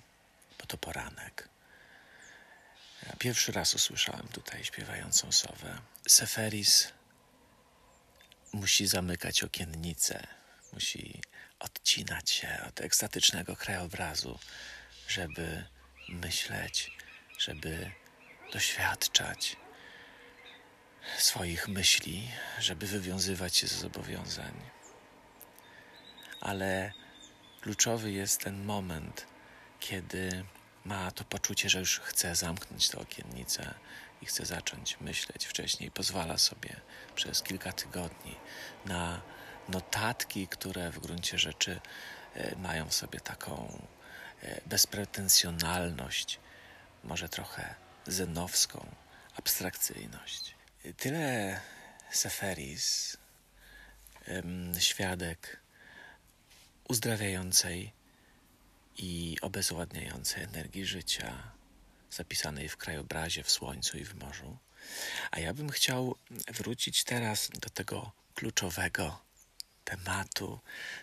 bo 0.60 0.66
to 0.66 0.78
poranek. 0.78 1.50
Ja 3.08 3.16
pierwszy 3.20 3.52
raz 3.52 3.76
usłyszałem 3.76 4.28
tutaj 4.28 4.66
śpiewającą 4.66 5.32
sowę. 5.32 5.82
Seferis 6.08 6.88
musi 8.54 8.88
zamykać 8.88 9.44
okiennice, 9.44 10.28
musi 10.74 11.22
odcinać 11.60 12.30
się 12.32 12.60
od 12.68 12.82
ekstatycznego 12.82 13.56
krajobrazu, 13.56 14.40
żeby 15.08 15.66
myśleć, 16.10 16.92
żeby 17.38 17.92
doświadczać 18.54 19.58
swoich 21.18 21.68
myśli, 21.68 22.32
żeby 22.60 22.88
wywiązywać 22.88 23.56
się 23.56 23.68
ze 23.68 23.78
zobowiązań. 23.78 24.79
Ale 26.42 26.92
kluczowy 27.62 28.12
jest 28.12 28.42
ten 28.42 28.66
moment, 28.66 29.26
kiedy 29.80 30.46
ma 30.86 31.12
to 31.12 31.24
poczucie, 31.24 31.70
że 31.70 31.80
już 31.80 32.00
chce 32.00 32.36
zamknąć 32.36 32.90
tę 32.90 32.98
okiennicę 32.98 33.74
i 34.22 34.26
chce 34.26 34.46
zacząć 34.46 35.00
myśleć 35.00 35.46
wcześniej. 35.46 35.92
Pozwala 35.92 36.38
sobie 36.38 36.76
przez 37.16 37.44
kilka 37.44 37.72
tygodni 37.72 38.36
na 38.86 39.22
notatki, 39.70 40.48
które 40.48 40.92
w 40.92 41.00
gruncie 41.00 41.38
rzeczy 41.38 41.82
e, 42.36 42.56
mają 42.56 42.90
w 42.90 42.94
sobie 42.94 43.20
taką 43.20 43.82
e, 44.44 44.62
bezpretensjonalność, 44.66 46.40
może 47.04 47.30
trochę 47.30 47.76
zenowską 48.08 48.96
abstrakcyjność. 49.36 50.56
Tyle 50.98 51.60
Seferis, 52.12 53.18
świadek 54.80 55.60
uzdrawiającej 56.90 57.94
i 58.98 59.38
obezwładniającej 59.42 60.44
energii 60.44 60.86
życia, 60.86 61.52
zapisanej 62.12 62.70
w 62.70 62.78
krajobrazie, 62.78 63.44
w 63.44 63.52
słońcu 63.52 63.98
i 63.98 64.06
w 64.06 64.16
morzu. 64.16 64.58
A 65.32 65.40
ja 65.40 65.54
bym 65.54 65.70
chciał 65.70 66.16
wrócić 66.48 67.04
teraz 67.04 67.50
do 67.50 67.70
tego 67.70 68.12
kluczowego 68.36 69.20
tematu, 69.84 70.60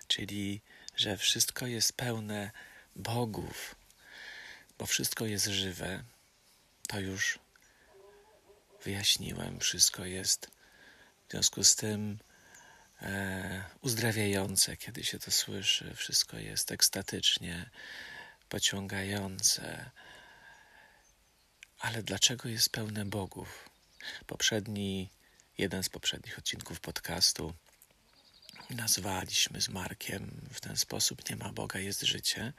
czyli 0.06 0.60
że 0.96 1.16
wszystko 1.16 1.66
jest 1.66 1.92
pełne 1.92 2.50
bogów, 2.96 3.74
bo 4.78 4.86
wszystko 4.86 5.26
jest 5.26 5.46
żywe. 5.46 6.02
To 6.88 7.00
już 7.00 7.38
wyjaśniłem, 8.84 9.60
wszystko 9.60 10.04
jest 10.04 10.50
w 11.28 11.30
związku 11.30 11.64
z 11.64 11.76
tym 11.76 12.18
uzdrawiające, 13.80 14.76
kiedy 14.76 15.04
się 15.04 15.18
to 15.18 15.30
słyszy. 15.30 15.94
Wszystko 15.94 16.38
jest 16.38 16.72
ekstatycznie 16.72 17.70
pociągające. 18.48 19.90
Ale 21.78 22.02
dlaczego 22.02 22.48
jest 22.48 22.70
pełne 22.70 23.04
bogów? 23.04 23.70
Poprzedni, 24.26 25.10
jeden 25.58 25.82
z 25.82 25.88
poprzednich 25.88 26.38
odcinków 26.38 26.80
podcastu 26.80 27.54
nazwaliśmy 28.70 29.60
z 29.60 29.68
Markiem 29.68 30.48
w 30.52 30.60
ten 30.60 30.76
sposób: 30.76 31.30
Nie 31.30 31.36
ma 31.36 31.52
Boga, 31.52 31.78
jest 31.78 32.02
życie. 32.02 32.52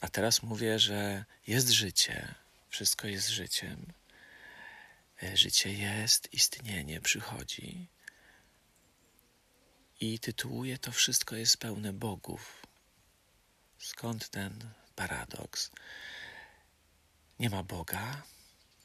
A 0.00 0.08
teraz 0.08 0.42
mówię, 0.42 0.78
że 0.78 1.24
jest 1.46 1.68
życie, 1.68 2.34
wszystko 2.68 3.06
jest 3.06 3.28
życiem. 3.28 3.92
E, 5.22 5.36
życie 5.36 5.72
jest, 5.72 6.34
istnienie 6.34 7.00
przychodzi. 7.00 7.88
I 10.00 10.18
tytułuje 10.18 10.78
to 10.78 10.92
wszystko 10.92 11.36
jest 11.36 11.56
pełne 11.56 11.92
bogów. 11.92 12.66
Skąd 13.78 14.28
ten 14.28 14.70
paradoks? 14.96 15.70
Nie 17.38 17.50
ma 17.50 17.62
Boga, 17.62 18.22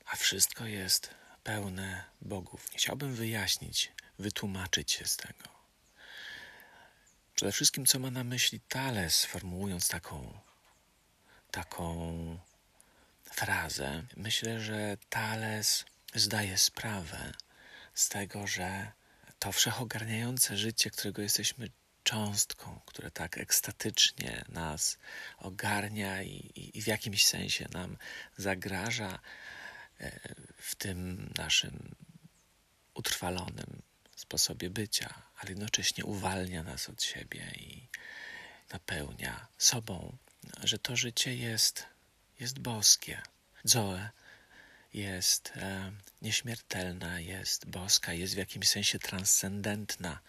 a 0.05 0.15
wszystko 0.15 0.65
jest 0.65 1.09
pełne 1.43 2.03
bogów. 2.21 2.69
Chciałbym 2.75 3.15
wyjaśnić, 3.15 3.91
wytłumaczyć 4.19 4.91
się 4.91 5.05
z 5.05 5.17
tego. 5.17 5.49
Przede 7.35 7.51
wszystkim, 7.51 7.85
co 7.85 7.99
ma 7.99 8.11
na 8.11 8.23
myśli 8.23 8.59
Thales, 8.59 9.25
formułując 9.25 9.87
taką, 9.87 10.39
taką 11.51 12.39
frazę, 13.23 14.03
myślę, 14.17 14.61
że 14.61 14.97
Thales 15.09 15.85
zdaje 16.15 16.57
sprawę 16.57 17.31
z 17.93 18.09
tego, 18.09 18.47
że 18.47 18.91
to 19.43 19.51
wszechogarniające 19.51 20.57
życie, 20.57 20.89
którego 20.89 21.21
jesteśmy 21.21 21.69
cząstką, 22.03 22.81
które 22.85 23.11
tak 23.11 23.37
ekstatycznie 23.37 24.45
nas 24.49 24.97
ogarnia 25.37 26.23
i, 26.23 26.29
i, 26.29 26.77
i 26.77 26.81
w 26.81 26.87
jakimś 26.87 27.25
sensie 27.25 27.67
nam 27.73 27.97
zagraża 28.37 29.19
e, 29.99 30.19
w 30.57 30.75
tym 30.75 31.29
naszym 31.37 31.95
utrwalonym 32.93 33.81
sposobie 34.15 34.69
bycia, 34.69 35.23
ale 35.37 35.49
jednocześnie 35.49 36.05
uwalnia 36.05 36.63
nas 36.63 36.89
od 36.89 37.03
siebie 37.03 37.51
i 37.55 37.87
napełnia 38.73 39.47
sobą, 39.57 40.17
że 40.63 40.79
to 40.79 40.95
życie 40.95 41.35
jest, 41.35 41.85
jest 42.39 42.59
boskie. 42.59 43.21
Zoe 43.63 44.09
jest 44.93 45.53
e, 45.55 45.91
nieśmiertelna, 46.21 47.19
jest 47.19 47.65
boska, 47.65 48.13
jest 48.13 48.33
w 48.33 48.37
jakimś 48.37 48.69
sensie 48.69 48.99
transcendentna. 48.99 50.19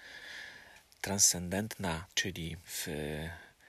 Transcendentna, 1.00 2.06
czyli 2.14 2.56
w 2.66 2.88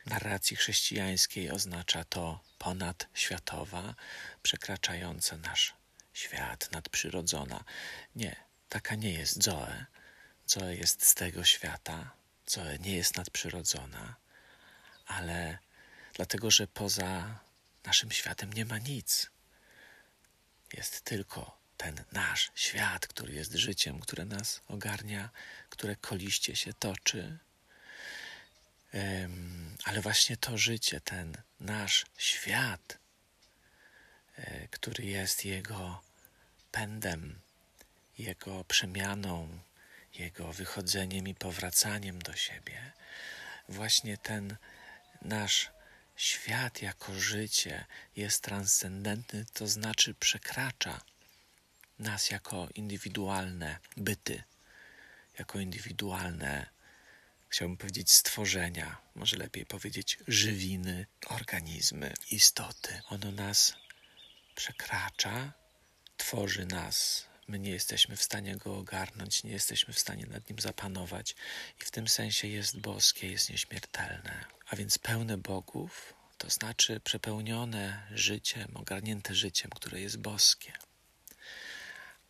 narracji 0.06 0.58
chrześcijańskiej 0.58 1.52
oznacza 1.52 2.04
to 2.04 2.40
ponadświatowa, 2.58 3.96
przekraczająca 4.44 5.38
nasz 5.38 5.74
świat, 6.14 6.72
nadprzyrodzona. 6.72 7.64
Nie, 8.16 8.36
taka 8.70 8.96
nie 8.96 9.12
jest 9.12 9.44
Zoe. 9.44 9.86
Zoe 10.48 10.76
jest 10.76 11.06
z 11.06 11.16
tego 11.16 11.44
świata, 11.44 12.12
Zoe 12.48 12.80
nie 12.80 12.96
jest 12.96 13.18
nadprzyrodzona, 13.18 14.16
ale 15.08 15.58
dlatego, 16.14 16.52
że 16.52 16.68
poza 16.68 17.40
naszym 17.86 18.12
światem 18.12 18.54
nie 18.54 18.66
ma 18.66 18.78
nic 18.78 19.35
jest 20.74 21.02
tylko 21.02 21.58
ten 21.78 22.04
nasz 22.12 22.52
świat, 22.56 23.08
który 23.08 23.34
jest 23.34 23.54
życiem, 23.54 24.00
które 24.00 24.26
nas 24.26 24.62
ogarnia, 24.68 25.30
które 25.70 25.96
koliście 25.96 26.56
się 26.56 26.74
toczy. 26.74 27.38
Ale 29.84 30.02
właśnie 30.02 30.38
to 30.38 30.58
życie, 30.58 31.02
ten 31.02 31.38
nasz 31.60 32.06
świat, 32.18 32.98
e, 34.36 34.68
który 34.68 35.06
jest 35.06 35.46
Jego 35.46 36.02
pędem, 36.72 37.40
Jego 38.18 38.64
przemianą, 38.64 39.60
Jego 40.14 40.54
wychodzeniem 40.54 41.28
i 41.28 41.36
powracaniem 41.36 42.20
do 42.20 42.36
siebie, 42.36 42.92
właśnie 43.70 44.18
ten 44.18 44.58
nasz 45.22 45.75
Świat 46.16 46.82
jako 46.82 47.20
życie 47.20 47.86
jest 48.16 48.44
transcendentny, 48.44 49.46
to 49.54 49.68
znaczy 49.68 50.14
przekracza 50.14 51.02
nas 52.00 52.30
jako 52.30 52.68
indywidualne 52.76 53.80
byty, 53.98 54.44
jako 55.40 55.60
indywidualne, 55.60 56.70
chciałbym 57.50 57.78
powiedzieć, 57.78 58.12
stworzenia, 58.12 58.98
może 59.16 59.38
lepiej 59.38 59.66
powiedzieć, 59.66 60.18
żywiny, 60.28 61.06
organizmy, 61.26 62.14
istoty. 62.32 63.02
Ono 63.10 63.32
nas 63.32 63.74
przekracza, 64.56 65.54
tworzy 66.18 66.66
nas. 66.66 67.28
My 67.48 67.60
nie 67.60 67.72
jesteśmy 67.72 68.16
w 68.16 68.24
stanie 68.24 68.58
go 68.58 68.78
ogarnąć, 68.78 69.44
nie 69.44 69.52
jesteśmy 69.52 69.94
w 69.94 70.00
stanie 70.00 70.26
nad 70.26 70.50
nim 70.50 70.60
zapanować, 70.60 71.36
i 71.82 71.86
w 71.86 71.92
tym 71.92 72.08
sensie 72.08 72.48
jest 72.48 72.80
boskie, 72.80 73.32
jest 73.32 73.50
nieśmiertelne 73.50 74.46
a 74.70 74.76
więc 74.76 74.98
pełne 74.98 75.38
bogów, 75.38 76.14
to 76.38 76.50
znaczy 76.50 77.00
przepełnione 77.00 78.08
życiem, 78.12 78.72
ogarnięte 78.74 79.36
życiem, 79.36 79.72
które 79.76 80.02
jest 80.02 80.18
boskie. 80.18 80.74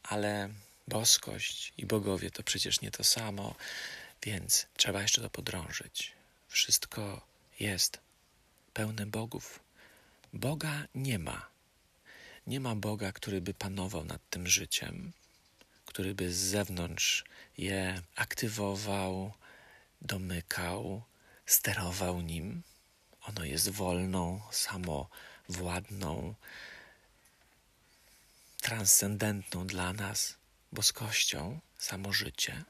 Ale 0.04 0.50
boskość 0.88 1.74
i 1.78 1.86
bogowie 1.86 2.32
to 2.32 2.44
przecież 2.44 2.82
nie 2.82 2.92
to 2.92 3.04
samo, 3.04 3.56
więc 4.24 4.68
trzeba 4.78 5.02
jeszcze 5.02 5.22
to 5.22 5.30
podrążyć. 5.30 6.12
Wszystko 6.48 7.28
jest 7.60 8.00
pełne 8.74 9.06
bogów. 9.06 9.60
Boga 10.34 10.88
nie 10.96 11.20
ma. 11.20 11.55
Nie 12.48 12.60
ma 12.60 12.76
Boga, 12.76 13.12
który 13.12 13.42
by 13.42 13.54
panował 13.54 14.06
nad 14.06 14.30
tym 14.30 14.48
życiem, 14.48 15.12
który 15.86 16.16
by 16.16 16.34
z 16.34 16.38
zewnątrz 16.38 17.24
je 17.58 18.02
aktywował, 18.16 19.34
domykał, 20.02 21.04
sterował 21.46 22.22
nim. 22.22 22.62
Ono 23.22 23.44
jest 23.44 23.70
wolną, 23.70 24.42
samowładną, 24.52 26.36
transcendentną 28.62 29.68
dla 29.68 29.94
nas 29.94 30.36
boskością, 30.72 31.60
samożycie, 31.78 32.64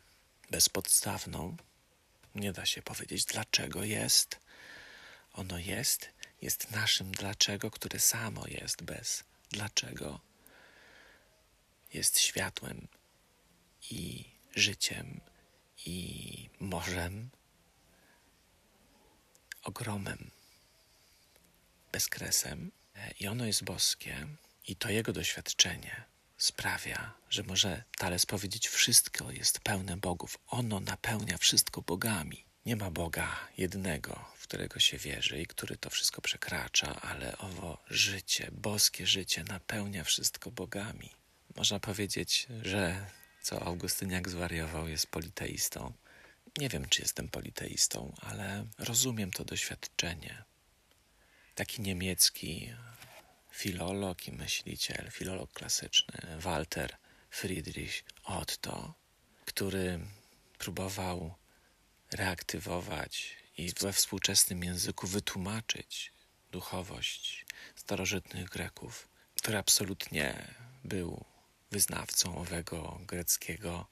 bezpodstawną. 0.51 1.57
Nie 2.35 2.53
da 2.53 2.65
się 2.65 2.81
powiedzieć, 2.81 3.25
dlaczego 3.25 3.83
jest. 3.83 4.39
Ono 5.33 5.57
jest, 5.57 6.09
jest 6.41 6.71
naszym 6.71 7.11
dlaczego, 7.11 7.71
które 7.71 7.99
samo 7.99 8.47
jest 8.47 8.83
bez 8.83 9.23
dlaczego. 9.49 10.19
Jest 11.93 12.19
światłem 12.19 12.87
i 13.91 14.25
życiem 14.55 15.21
i 15.85 16.49
morzem 16.59 17.29
ogromem, 19.63 20.31
bezkresem 21.91 22.71
i 23.19 23.27
ono 23.27 23.45
jest 23.45 23.63
boskie 23.63 24.27
i 24.67 24.75
to 24.75 24.89
jego 24.89 25.13
doświadczenie 25.13 26.03
sprawia, 26.37 27.13
że 27.29 27.43
może 27.43 27.83
Tales 27.97 28.25
powiedzieć 28.25 28.67
wszystko 28.67 29.31
jest 29.31 29.59
pełne 29.59 29.97
bogów. 29.97 30.37
Ono 30.47 30.79
napełnia 30.79 31.37
wszystko 31.37 31.81
bogami. 31.81 32.45
Nie 32.65 32.75
ma 32.75 32.91
Boga 32.91 33.39
jednego, 33.57 34.25
w 34.35 34.43
którego 34.43 34.79
się 34.79 34.97
wierzy 34.97 35.41
i 35.41 35.47
który 35.47 35.77
to 35.77 35.89
wszystko 35.89 36.21
przekracza, 36.21 37.01
ale 37.01 37.37
owo 37.37 37.83
życie, 37.89 38.49
boskie 38.51 39.07
życie 39.07 39.43
napełnia 39.43 40.03
wszystko 40.03 40.51
bogami. 40.51 41.09
Można 41.55 41.79
powiedzieć, 41.79 42.47
że 42.61 43.05
co 43.41 43.63
Augustyniak 43.63 44.29
zwariował 44.29 44.87
jest 44.87 45.07
politeistą. 45.07 45.93
Nie 46.57 46.69
wiem, 46.69 46.89
czy 46.89 47.01
jestem 47.01 47.27
politeistą, 47.27 48.13
ale 48.21 48.65
rozumiem 48.79 49.31
to 49.31 49.45
doświadczenie. 49.45 50.43
Taki 51.55 51.81
niemiecki 51.81 52.73
filolog 53.51 54.27
i 54.27 54.31
myśliciel, 54.31 55.11
filolog 55.11 55.53
klasyczny, 55.53 56.37
Walter 56.39 56.97
Friedrich 57.29 58.03
Otto, 58.23 58.93
który 59.45 59.99
próbował 60.57 61.35
reaktywować 62.15 63.35
i 63.57 63.71
we 63.79 63.93
współczesnym 63.93 64.63
języku 64.63 65.07
wytłumaczyć 65.07 66.11
duchowość 66.51 67.45
starożytnych 67.75 68.49
Greków, 68.49 69.07
który 69.35 69.57
absolutnie 69.57 70.47
był 70.83 71.25
wyznawcą 71.71 72.37
owego 72.37 72.99
greckiego 73.07 73.87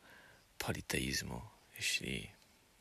politeizmu, 0.58 1.42
jeśli 1.76 2.32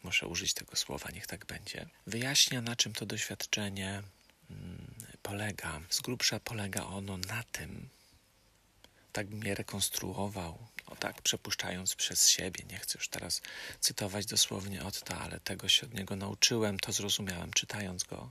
muszę 0.03 0.27
użyć 0.27 0.55
tego 0.55 0.77
słowa, 0.77 1.11
niech 1.11 1.27
tak 1.27 1.47
będzie, 1.47 1.89
wyjaśnia, 2.07 2.61
na 2.61 2.77
czym 2.77 2.93
to 2.93 3.07
doświadczenie 3.07 4.03
mm, 4.51 4.95
polega. 5.23 5.81
Z 5.91 6.01
grubsza 6.01 6.41
polega 6.41 6.83
ono 6.83 7.17
na 7.17 7.43
tym, 7.43 7.89
tak 9.13 9.27
bym 9.27 9.45
je 9.45 9.55
rekonstruował, 9.55 10.59
o 10.93 10.97
tak, 10.97 11.23
przepuszczając 11.23 11.95
przez 11.95 12.29
siebie. 12.29 12.65
Nie 12.71 12.79
chcę 12.79 12.99
już 12.99 13.09
teraz 13.09 13.43
cytować 13.81 14.27
dosłownie 14.27 14.85
Otta, 14.85 15.21
ale 15.21 15.41
tego 15.41 15.69
się 15.69 15.87
od 15.87 15.95
niego 15.95 16.17
nauczyłem, 16.17 16.79
to 16.79 16.93
zrozumiałem 16.93 17.53
czytając 17.53 18.05
go, 18.05 18.31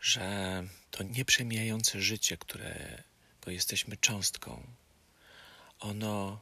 że 0.00 0.64
to 0.90 1.02
nieprzemijające 1.02 2.00
życie, 2.00 2.36
które, 2.36 3.02
bo 3.44 3.50
jesteśmy 3.50 3.96
cząstką. 3.96 4.66
Ono 5.80 6.40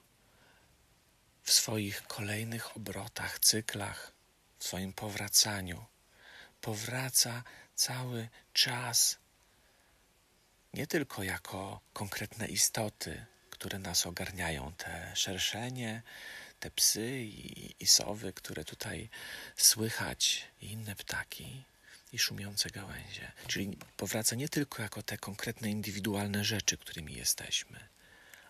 w 1.42 1.52
swoich 1.52 2.02
kolejnych 2.02 2.76
obrotach, 2.76 3.38
cyklach, 3.38 4.12
w 4.58 4.64
swoim 4.64 4.92
powracaniu 4.92 5.84
powraca 6.60 7.44
cały 7.74 8.28
czas, 8.52 9.18
nie 10.74 10.86
tylko 10.86 11.22
jako 11.22 11.80
konkretne 11.92 12.46
istoty, 12.46 13.26
które 13.62 13.78
nas 13.78 14.06
ogarniają, 14.06 14.72
te 14.76 15.12
szerszenie, 15.14 16.02
te 16.60 16.70
psy 16.70 17.22
i, 17.22 17.74
i 17.80 17.86
sowy, 17.86 18.32
które 18.32 18.64
tutaj 18.64 19.08
słychać, 19.56 20.44
i 20.60 20.66
inne 20.72 20.96
ptaki, 20.96 21.64
i 22.12 22.18
szumiące 22.18 22.70
gałęzie. 22.70 23.32
Czyli 23.46 23.78
powraca 23.96 24.36
nie 24.36 24.48
tylko 24.48 24.82
jako 24.82 25.02
te 25.02 25.18
konkretne, 25.18 25.70
indywidualne 25.70 26.44
rzeczy, 26.44 26.78
którymi 26.78 27.14
jesteśmy, 27.14 27.78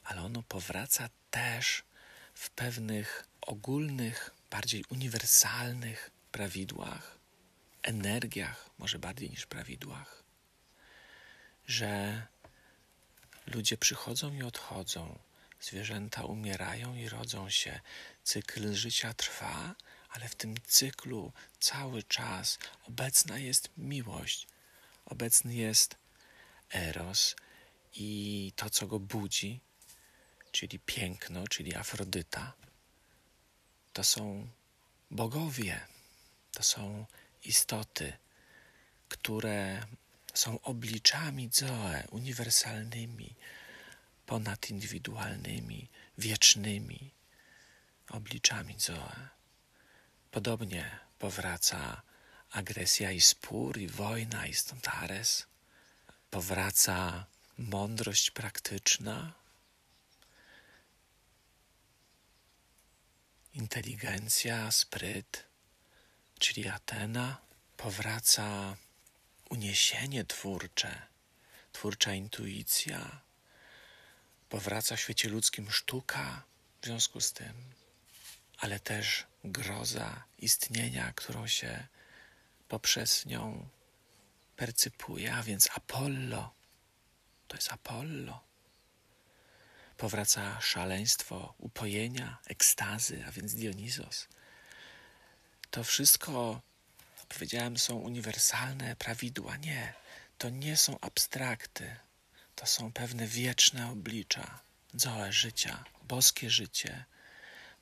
ale 0.04 0.22
ono 0.22 0.42
powraca 0.42 1.08
też 1.30 1.84
w 2.34 2.50
pewnych 2.50 3.28
ogólnych, 3.40 4.30
bardziej 4.50 4.84
uniwersalnych 4.88 6.10
prawidłach, 6.30 7.18
energiach, 7.82 8.70
może 8.78 8.98
bardziej 8.98 9.30
niż 9.30 9.46
prawidłach, 9.46 10.22
że 11.66 12.22
ludzie 13.46 13.76
przychodzą 13.76 14.32
i 14.32 14.42
odchodzą, 14.42 15.18
zwierzęta 15.60 16.24
umierają 16.24 16.94
i 16.94 17.08
rodzą 17.08 17.50
się, 17.50 17.80
cykl 18.24 18.74
życia 18.74 19.14
trwa, 19.14 19.74
ale 20.08 20.28
w 20.28 20.34
tym 20.34 20.54
cyklu 20.66 21.32
cały 21.60 22.02
czas 22.02 22.58
obecna 22.88 23.38
jest 23.38 23.70
miłość, 23.76 24.46
obecny 25.06 25.54
jest 25.54 25.96
eros 26.72 27.36
i 27.94 28.52
to, 28.56 28.70
co 28.70 28.86
go 28.86 28.98
budzi, 28.98 29.60
czyli 30.52 30.78
piękno, 30.78 31.48
czyli 31.48 31.74
Afrodyta, 31.74 32.52
to 33.92 34.04
są 34.04 34.48
bogowie, 35.10 35.80
to 36.52 36.62
są 36.62 37.06
istoty, 37.44 38.12
które 39.08 39.86
są 40.34 40.60
obliczami 40.60 41.50
Zoe, 41.52 42.04
uniwersalnymi, 42.10 43.34
ponadindywidualnymi, 44.26 45.88
wiecznymi 46.18 47.10
obliczami 48.08 48.74
Zoe. 48.78 49.28
Podobnie 50.30 50.98
powraca 51.18 52.02
agresja 52.50 53.12
i 53.12 53.20
spór, 53.20 53.78
i 53.78 53.88
wojna, 53.88 54.46
i 54.46 54.54
stąd 54.54 54.88
Ares. 54.88 55.46
Powraca 56.30 57.26
mądrość 57.58 58.30
praktyczna, 58.30 59.32
inteligencja, 63.54 64.70
spryt, 64.70 65.44
czyli 66.38 66.68
Atena. 66.68 67.38
Powraca 67.76 68.76
uniesienie 69.52 70.24
twórcze, 70.24 71.02
twórcza 71.72 72.14
intuicja. 72.14 73.20
Powraca 74.48 74.96
w 74.96 75.00
świecie 75.00 75.28
ludzkim 75.28 75.70
sztuka 75.70 76.42
w 76.80 76.86
związku 76.86 77.20
z 77.20 77.32
tym, 77.32 77.52
ale 78.58 78.80
też 78.80 79.26
groza 79.44 80.24
istnienia, 80.38 81.12
którą 81.12 81.46
się 81.46 81.86
poprzez 82.68 83.26
nią 83.26 83.68
percypuje, 84.56 85.34
a 85.34 85.42
więc 85.42 85.68
Apollo. 85.74 86.54
To 87.48 87.56
jest 87.56 87.72
Apollo. 87.72 88.40
Powraca 89.96 90.60
szaleństwo 90.60 91.54
upojenia, 91.58 92.38
ekstazy, 92.46 93.24
a 93.28 93.32
więc 93.32 93.54
Dionizos. 93.54 94.28
To 95.70 95.84
wszystko, 95.84 96.62
powiedziałem, 97.32 97.78
są 97.78 97.94
uniwersalne 97.94 98.96
prawidła. 98.96 99.56
Nie, 99.56 99.94
to 100.38 100.50
nie 100.50 100.76
są 100.76 101.00
abstrakty. 101.00 101.96
To 102.54 102.66
są 102.66 102.92
pewne 102.92 103.26
wieczne 103.26 103.90
oblicza, 103.90 104.60
zoe 104.94 105.32
życia, 105.32 105.84
boskie 106.02 106.50
życie, 106.50 107.04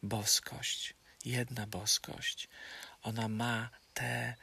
boskość, 0.03 0.95
jedna 1.25 1.67
boskość. 1.67 2.49
Ona 3.03 3.29
ma 3.29 3.71
te 3.95 4.35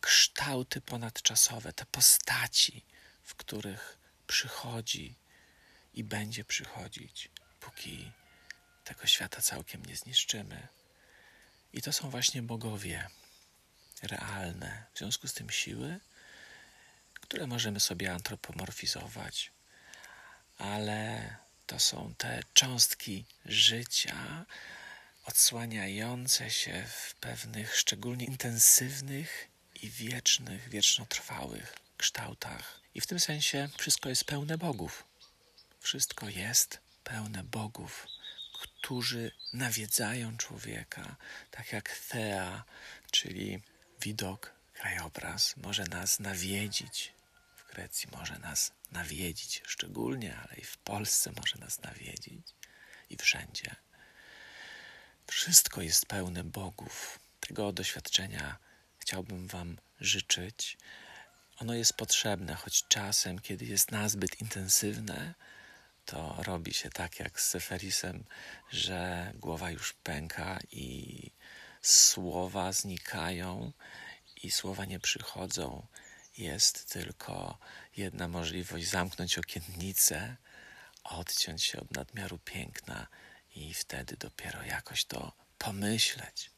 kształty 0.00 0.80
ponadczasowe, 0.80 1.72
te 1.72 1.86
postaci, 1.86 2.84
w 3.22 3.34
których 3.34 3.98
przychodzi 4.26 5.14
i 5.94 6.04
będzie 6.04 6.44
przychodzić, 6.44 7.30
póki 7.60 8.12
tego 8.84 9.06
świata 9.06 9.40
całkiem 9.42 9.84
nie 9.84 9.96
zniszczymy. 9.96 10.68
I 11.72 11.82
to 11.82 11.92
są 11.92 12.10
właśnie 12.10 12.42
bogowie 12.42 13.08
realne, 14.02 14.84
w 14.94 14.98
związku 14.98 15.28
z 15.28 15.34
tym 15.34 15.50
siły, 15.50 16.00
które 17.20 17.46
możemy 17.46 17.80
sobie 17.80 18.12
antropomorfizować, 18.12 19.52
ale 20.58 21.36
to 21.66 21.78
są 21.78 22.14
te 22.18 22.42
cząstki 22.54 23.24
życia 23.46 24.46
odsłaniające 25.24 26.50
się 26.50 26.86
w 26.88 27.14
pewnych 27.14 27.76
szczególnie 27.76 28.24
intensywnych 28.24 29.48
i 29.82 29.90
wiecznych, 29.90 30.68
wiecznotrwałych 30.68 31.74
kształtach. 31.96 32.80
I 32.94 33.00
w 33.00 33.06
tym 33.06 33.20
sensie 33.20 33.68
wszystko 33.78 34.08
jest 34.08 34.24
pełne 34.24 34.58
bogów. 34.58 35.04
Wszystko 35.80 36.28
jest 36.28 36.78
pełne 37.04 37.44
bogów, 37.44 38.06
którzy 38.60 39.32
nawiedzają 39.52 40.36
człowieka, 40.36 41.16
tak 41.50 41.72
jak 41.72 41.98
Thea, 42.08 42.64
czyli 43.10 43.62
widok, 44.04 44.52
krajobraz, 44.72 45.56
może 45.56 45.84
nas 45.84 46.20
nawiedzić. 46.20 47.12
W 47.56 47.74
Grecji 47.74 48.08
może 48.12 48.38
nas 48.38 48.72
nawiedzić 48.92 49.62
szczególnie, 49.66 50.36
ale 50.36 50.56
i 50.56 50.64
w 50.64 50.76
Polsce 50.78 51.32
może 51.40 51.58
nas 51.58 51.82
nawiedzić 51.82 52.46
i 53.10 53.16
wszędzie. 53.16 53.76
Wszystko 55.26 55.82
jest 55.82 56.06
pełne 56.06 56.44
bogów. 56.44 57.18
Tego 57.40 57.72
doświadczenia 57.72 58.58
chciałbym 58.98 59.48
Wam 59.48 59.78
życzyć. 60.00 60.78
Ono 61.58 61.74
jest 61.74 61.92
potrzebne, 61.92 62.54
choć 62.54 62.84
czasem, 62.88 63.38
kiedy 63.38 63.64
jest 63.64 63.90
nazbyt 63.90 64.40
intensywne, 64.40 65.34
to 66.06 66.36
robi 66.42 66.74
się 66.74 66.90
tak 66.90 67.20
jak 67.20 67.40
z 67.40 67.48
Seferisem, 67.48 68.24
że 68.70 69.32
głowa 69.34 69.70
już 69.70 69.92
pęka 69.92 70.58
i 70.72 71.30
słowa 71.86 72.72
znikają 72.72 73.72
i 74.42 74.50
słowa 74.50 74.84
nie 74.84 75.00
przychodzą. 75.00 75.86
Jest 76.38 76.92
tylko 76.92 77.58
jedna 77.96 78.28
możliwość: 78.28 78.88
zamknąć 78.88 79.38
okiennicę, 79.38 80.36
odciąć 81.04 81.64
się 81.64 81.80
od 81.80 81.90
nadmiaru 81.90 82.38
piękna 82.38 83.06
i 83.54 83.74
wtedy 83.74 84.16
dopiero 84.16 84.62
jakoś 84.62 85.04
to 85.04 85.32
pomyśleć. 85.58 86.50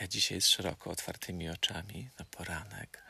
Ja 0.00 0.08
dzisiaj 0.08 0.40
z 0.40 0.46
szeroko 0.46 0.90
otwartymi 0.90 1.50
oczami 1.50 2.10
na 2.18 2.24
poranek 2.24 3.02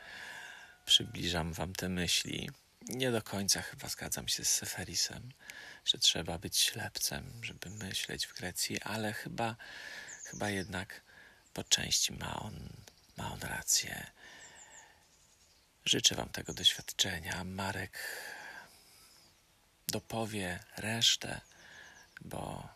przybliżam 0.85 1.53
Wam 1.53 1.73
te 1.73 1.89
myśli 1.89 2.49
nie 2.89 3.11
do 3.11 3.21
końca 3.21 3.61
chyba 3.61 3.87
zgadzam 3.87 4.27
się 4.27 4.45
z 4.45 4.49
Seferisem, 4.49 5.31
że 5.85 5.97
trzeba 5.97 6.37
być 6.37 6.57
ślepcem, 6.57 7.31
żeby 7.41 7.69
myśleć 7.69 8.27
w 8.27 8.33
Grecji, 8.33 8.81
ale 8.81 9.13
chyba, 9.13 9.55
chyba 10.31 10.49
jednak 10.49 11.01
po 11.53 11.63
części 11.63 12.13
ma 12.13 12.35
on, 12.35 12.69
ma 13.17 13.31
on 13.31 13.39
rację. 13.39 14.11
Życzę 15.85 16.15
Wam 16.15 16.29
tego 16.29 16.53
doświadczenia. 16.53 17.43
Marek 17.43 17.99
dopowie 19.87 20.59
resztę, 20.77 21.41
bo 22.21 22.69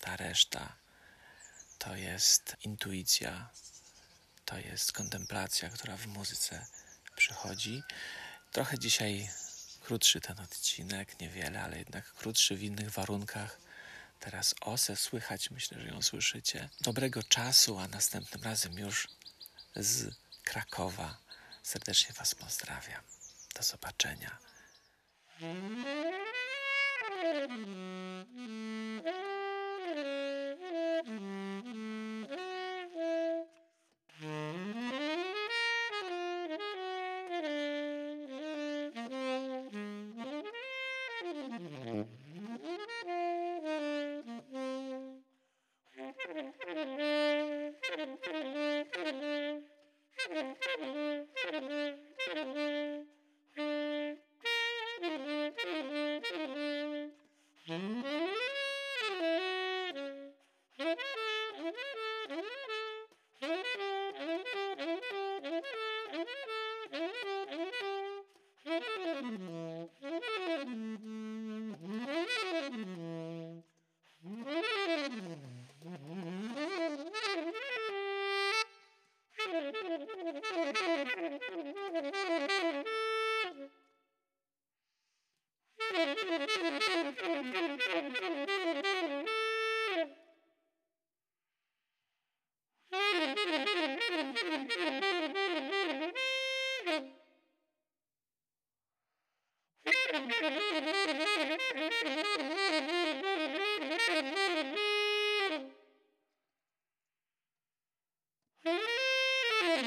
ta 0.00 0.16
reszta 0.16 0.76
to 1.78 1.96
jest 1.96 2.56
intuicja, 2.64 3.50
to 4.44 4.58
jest 4.58 4.92
kontemplacja, 4.92 5.70
która 5.70 5.96
w 5.96 6.06
muzyce 6.06 6.66
przychodzi. 7.16 7.82
Trochę 8.52 8.78
dzisiaj 8.78 9.30
krótszy 9.80 10.20
ten 10.20 10.40
odcinek, 10.40 11.20
niewiele, 11.20 11.62
ale 11.62 11.78
jednak 11.78 12.12
krótszy 12.12 12.56
w 12.56 12.62
innych 12.62 12.90
warunkach. 12.90 13.69
Teraz 14.20 14.54
osę 14.60 14.96
słychać, 14.96 15.50
myślę, 15.50 15.80
że 15.80 15.88
ją 15.88 16.02
słyszycie. 16.02 16.68
Dobrego 16.80 17.22
czasu, 17.22 17.78
a 17.78 17.88
następnym 17.88 18.42
razem 18.42 18.78
już 18.78 19.08
z 19.76 20.14
Krakowa. 20.44 21.16
Serdecznie 21.62 22.14
Was 22.14 22.34
pozdrawiam. 22.34 23.02
Do 23.56 23.62
zobaczenia. 23.62 24.38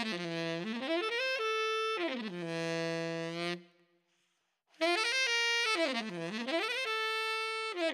Thank 0.04 0.20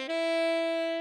you. 0.10 0.99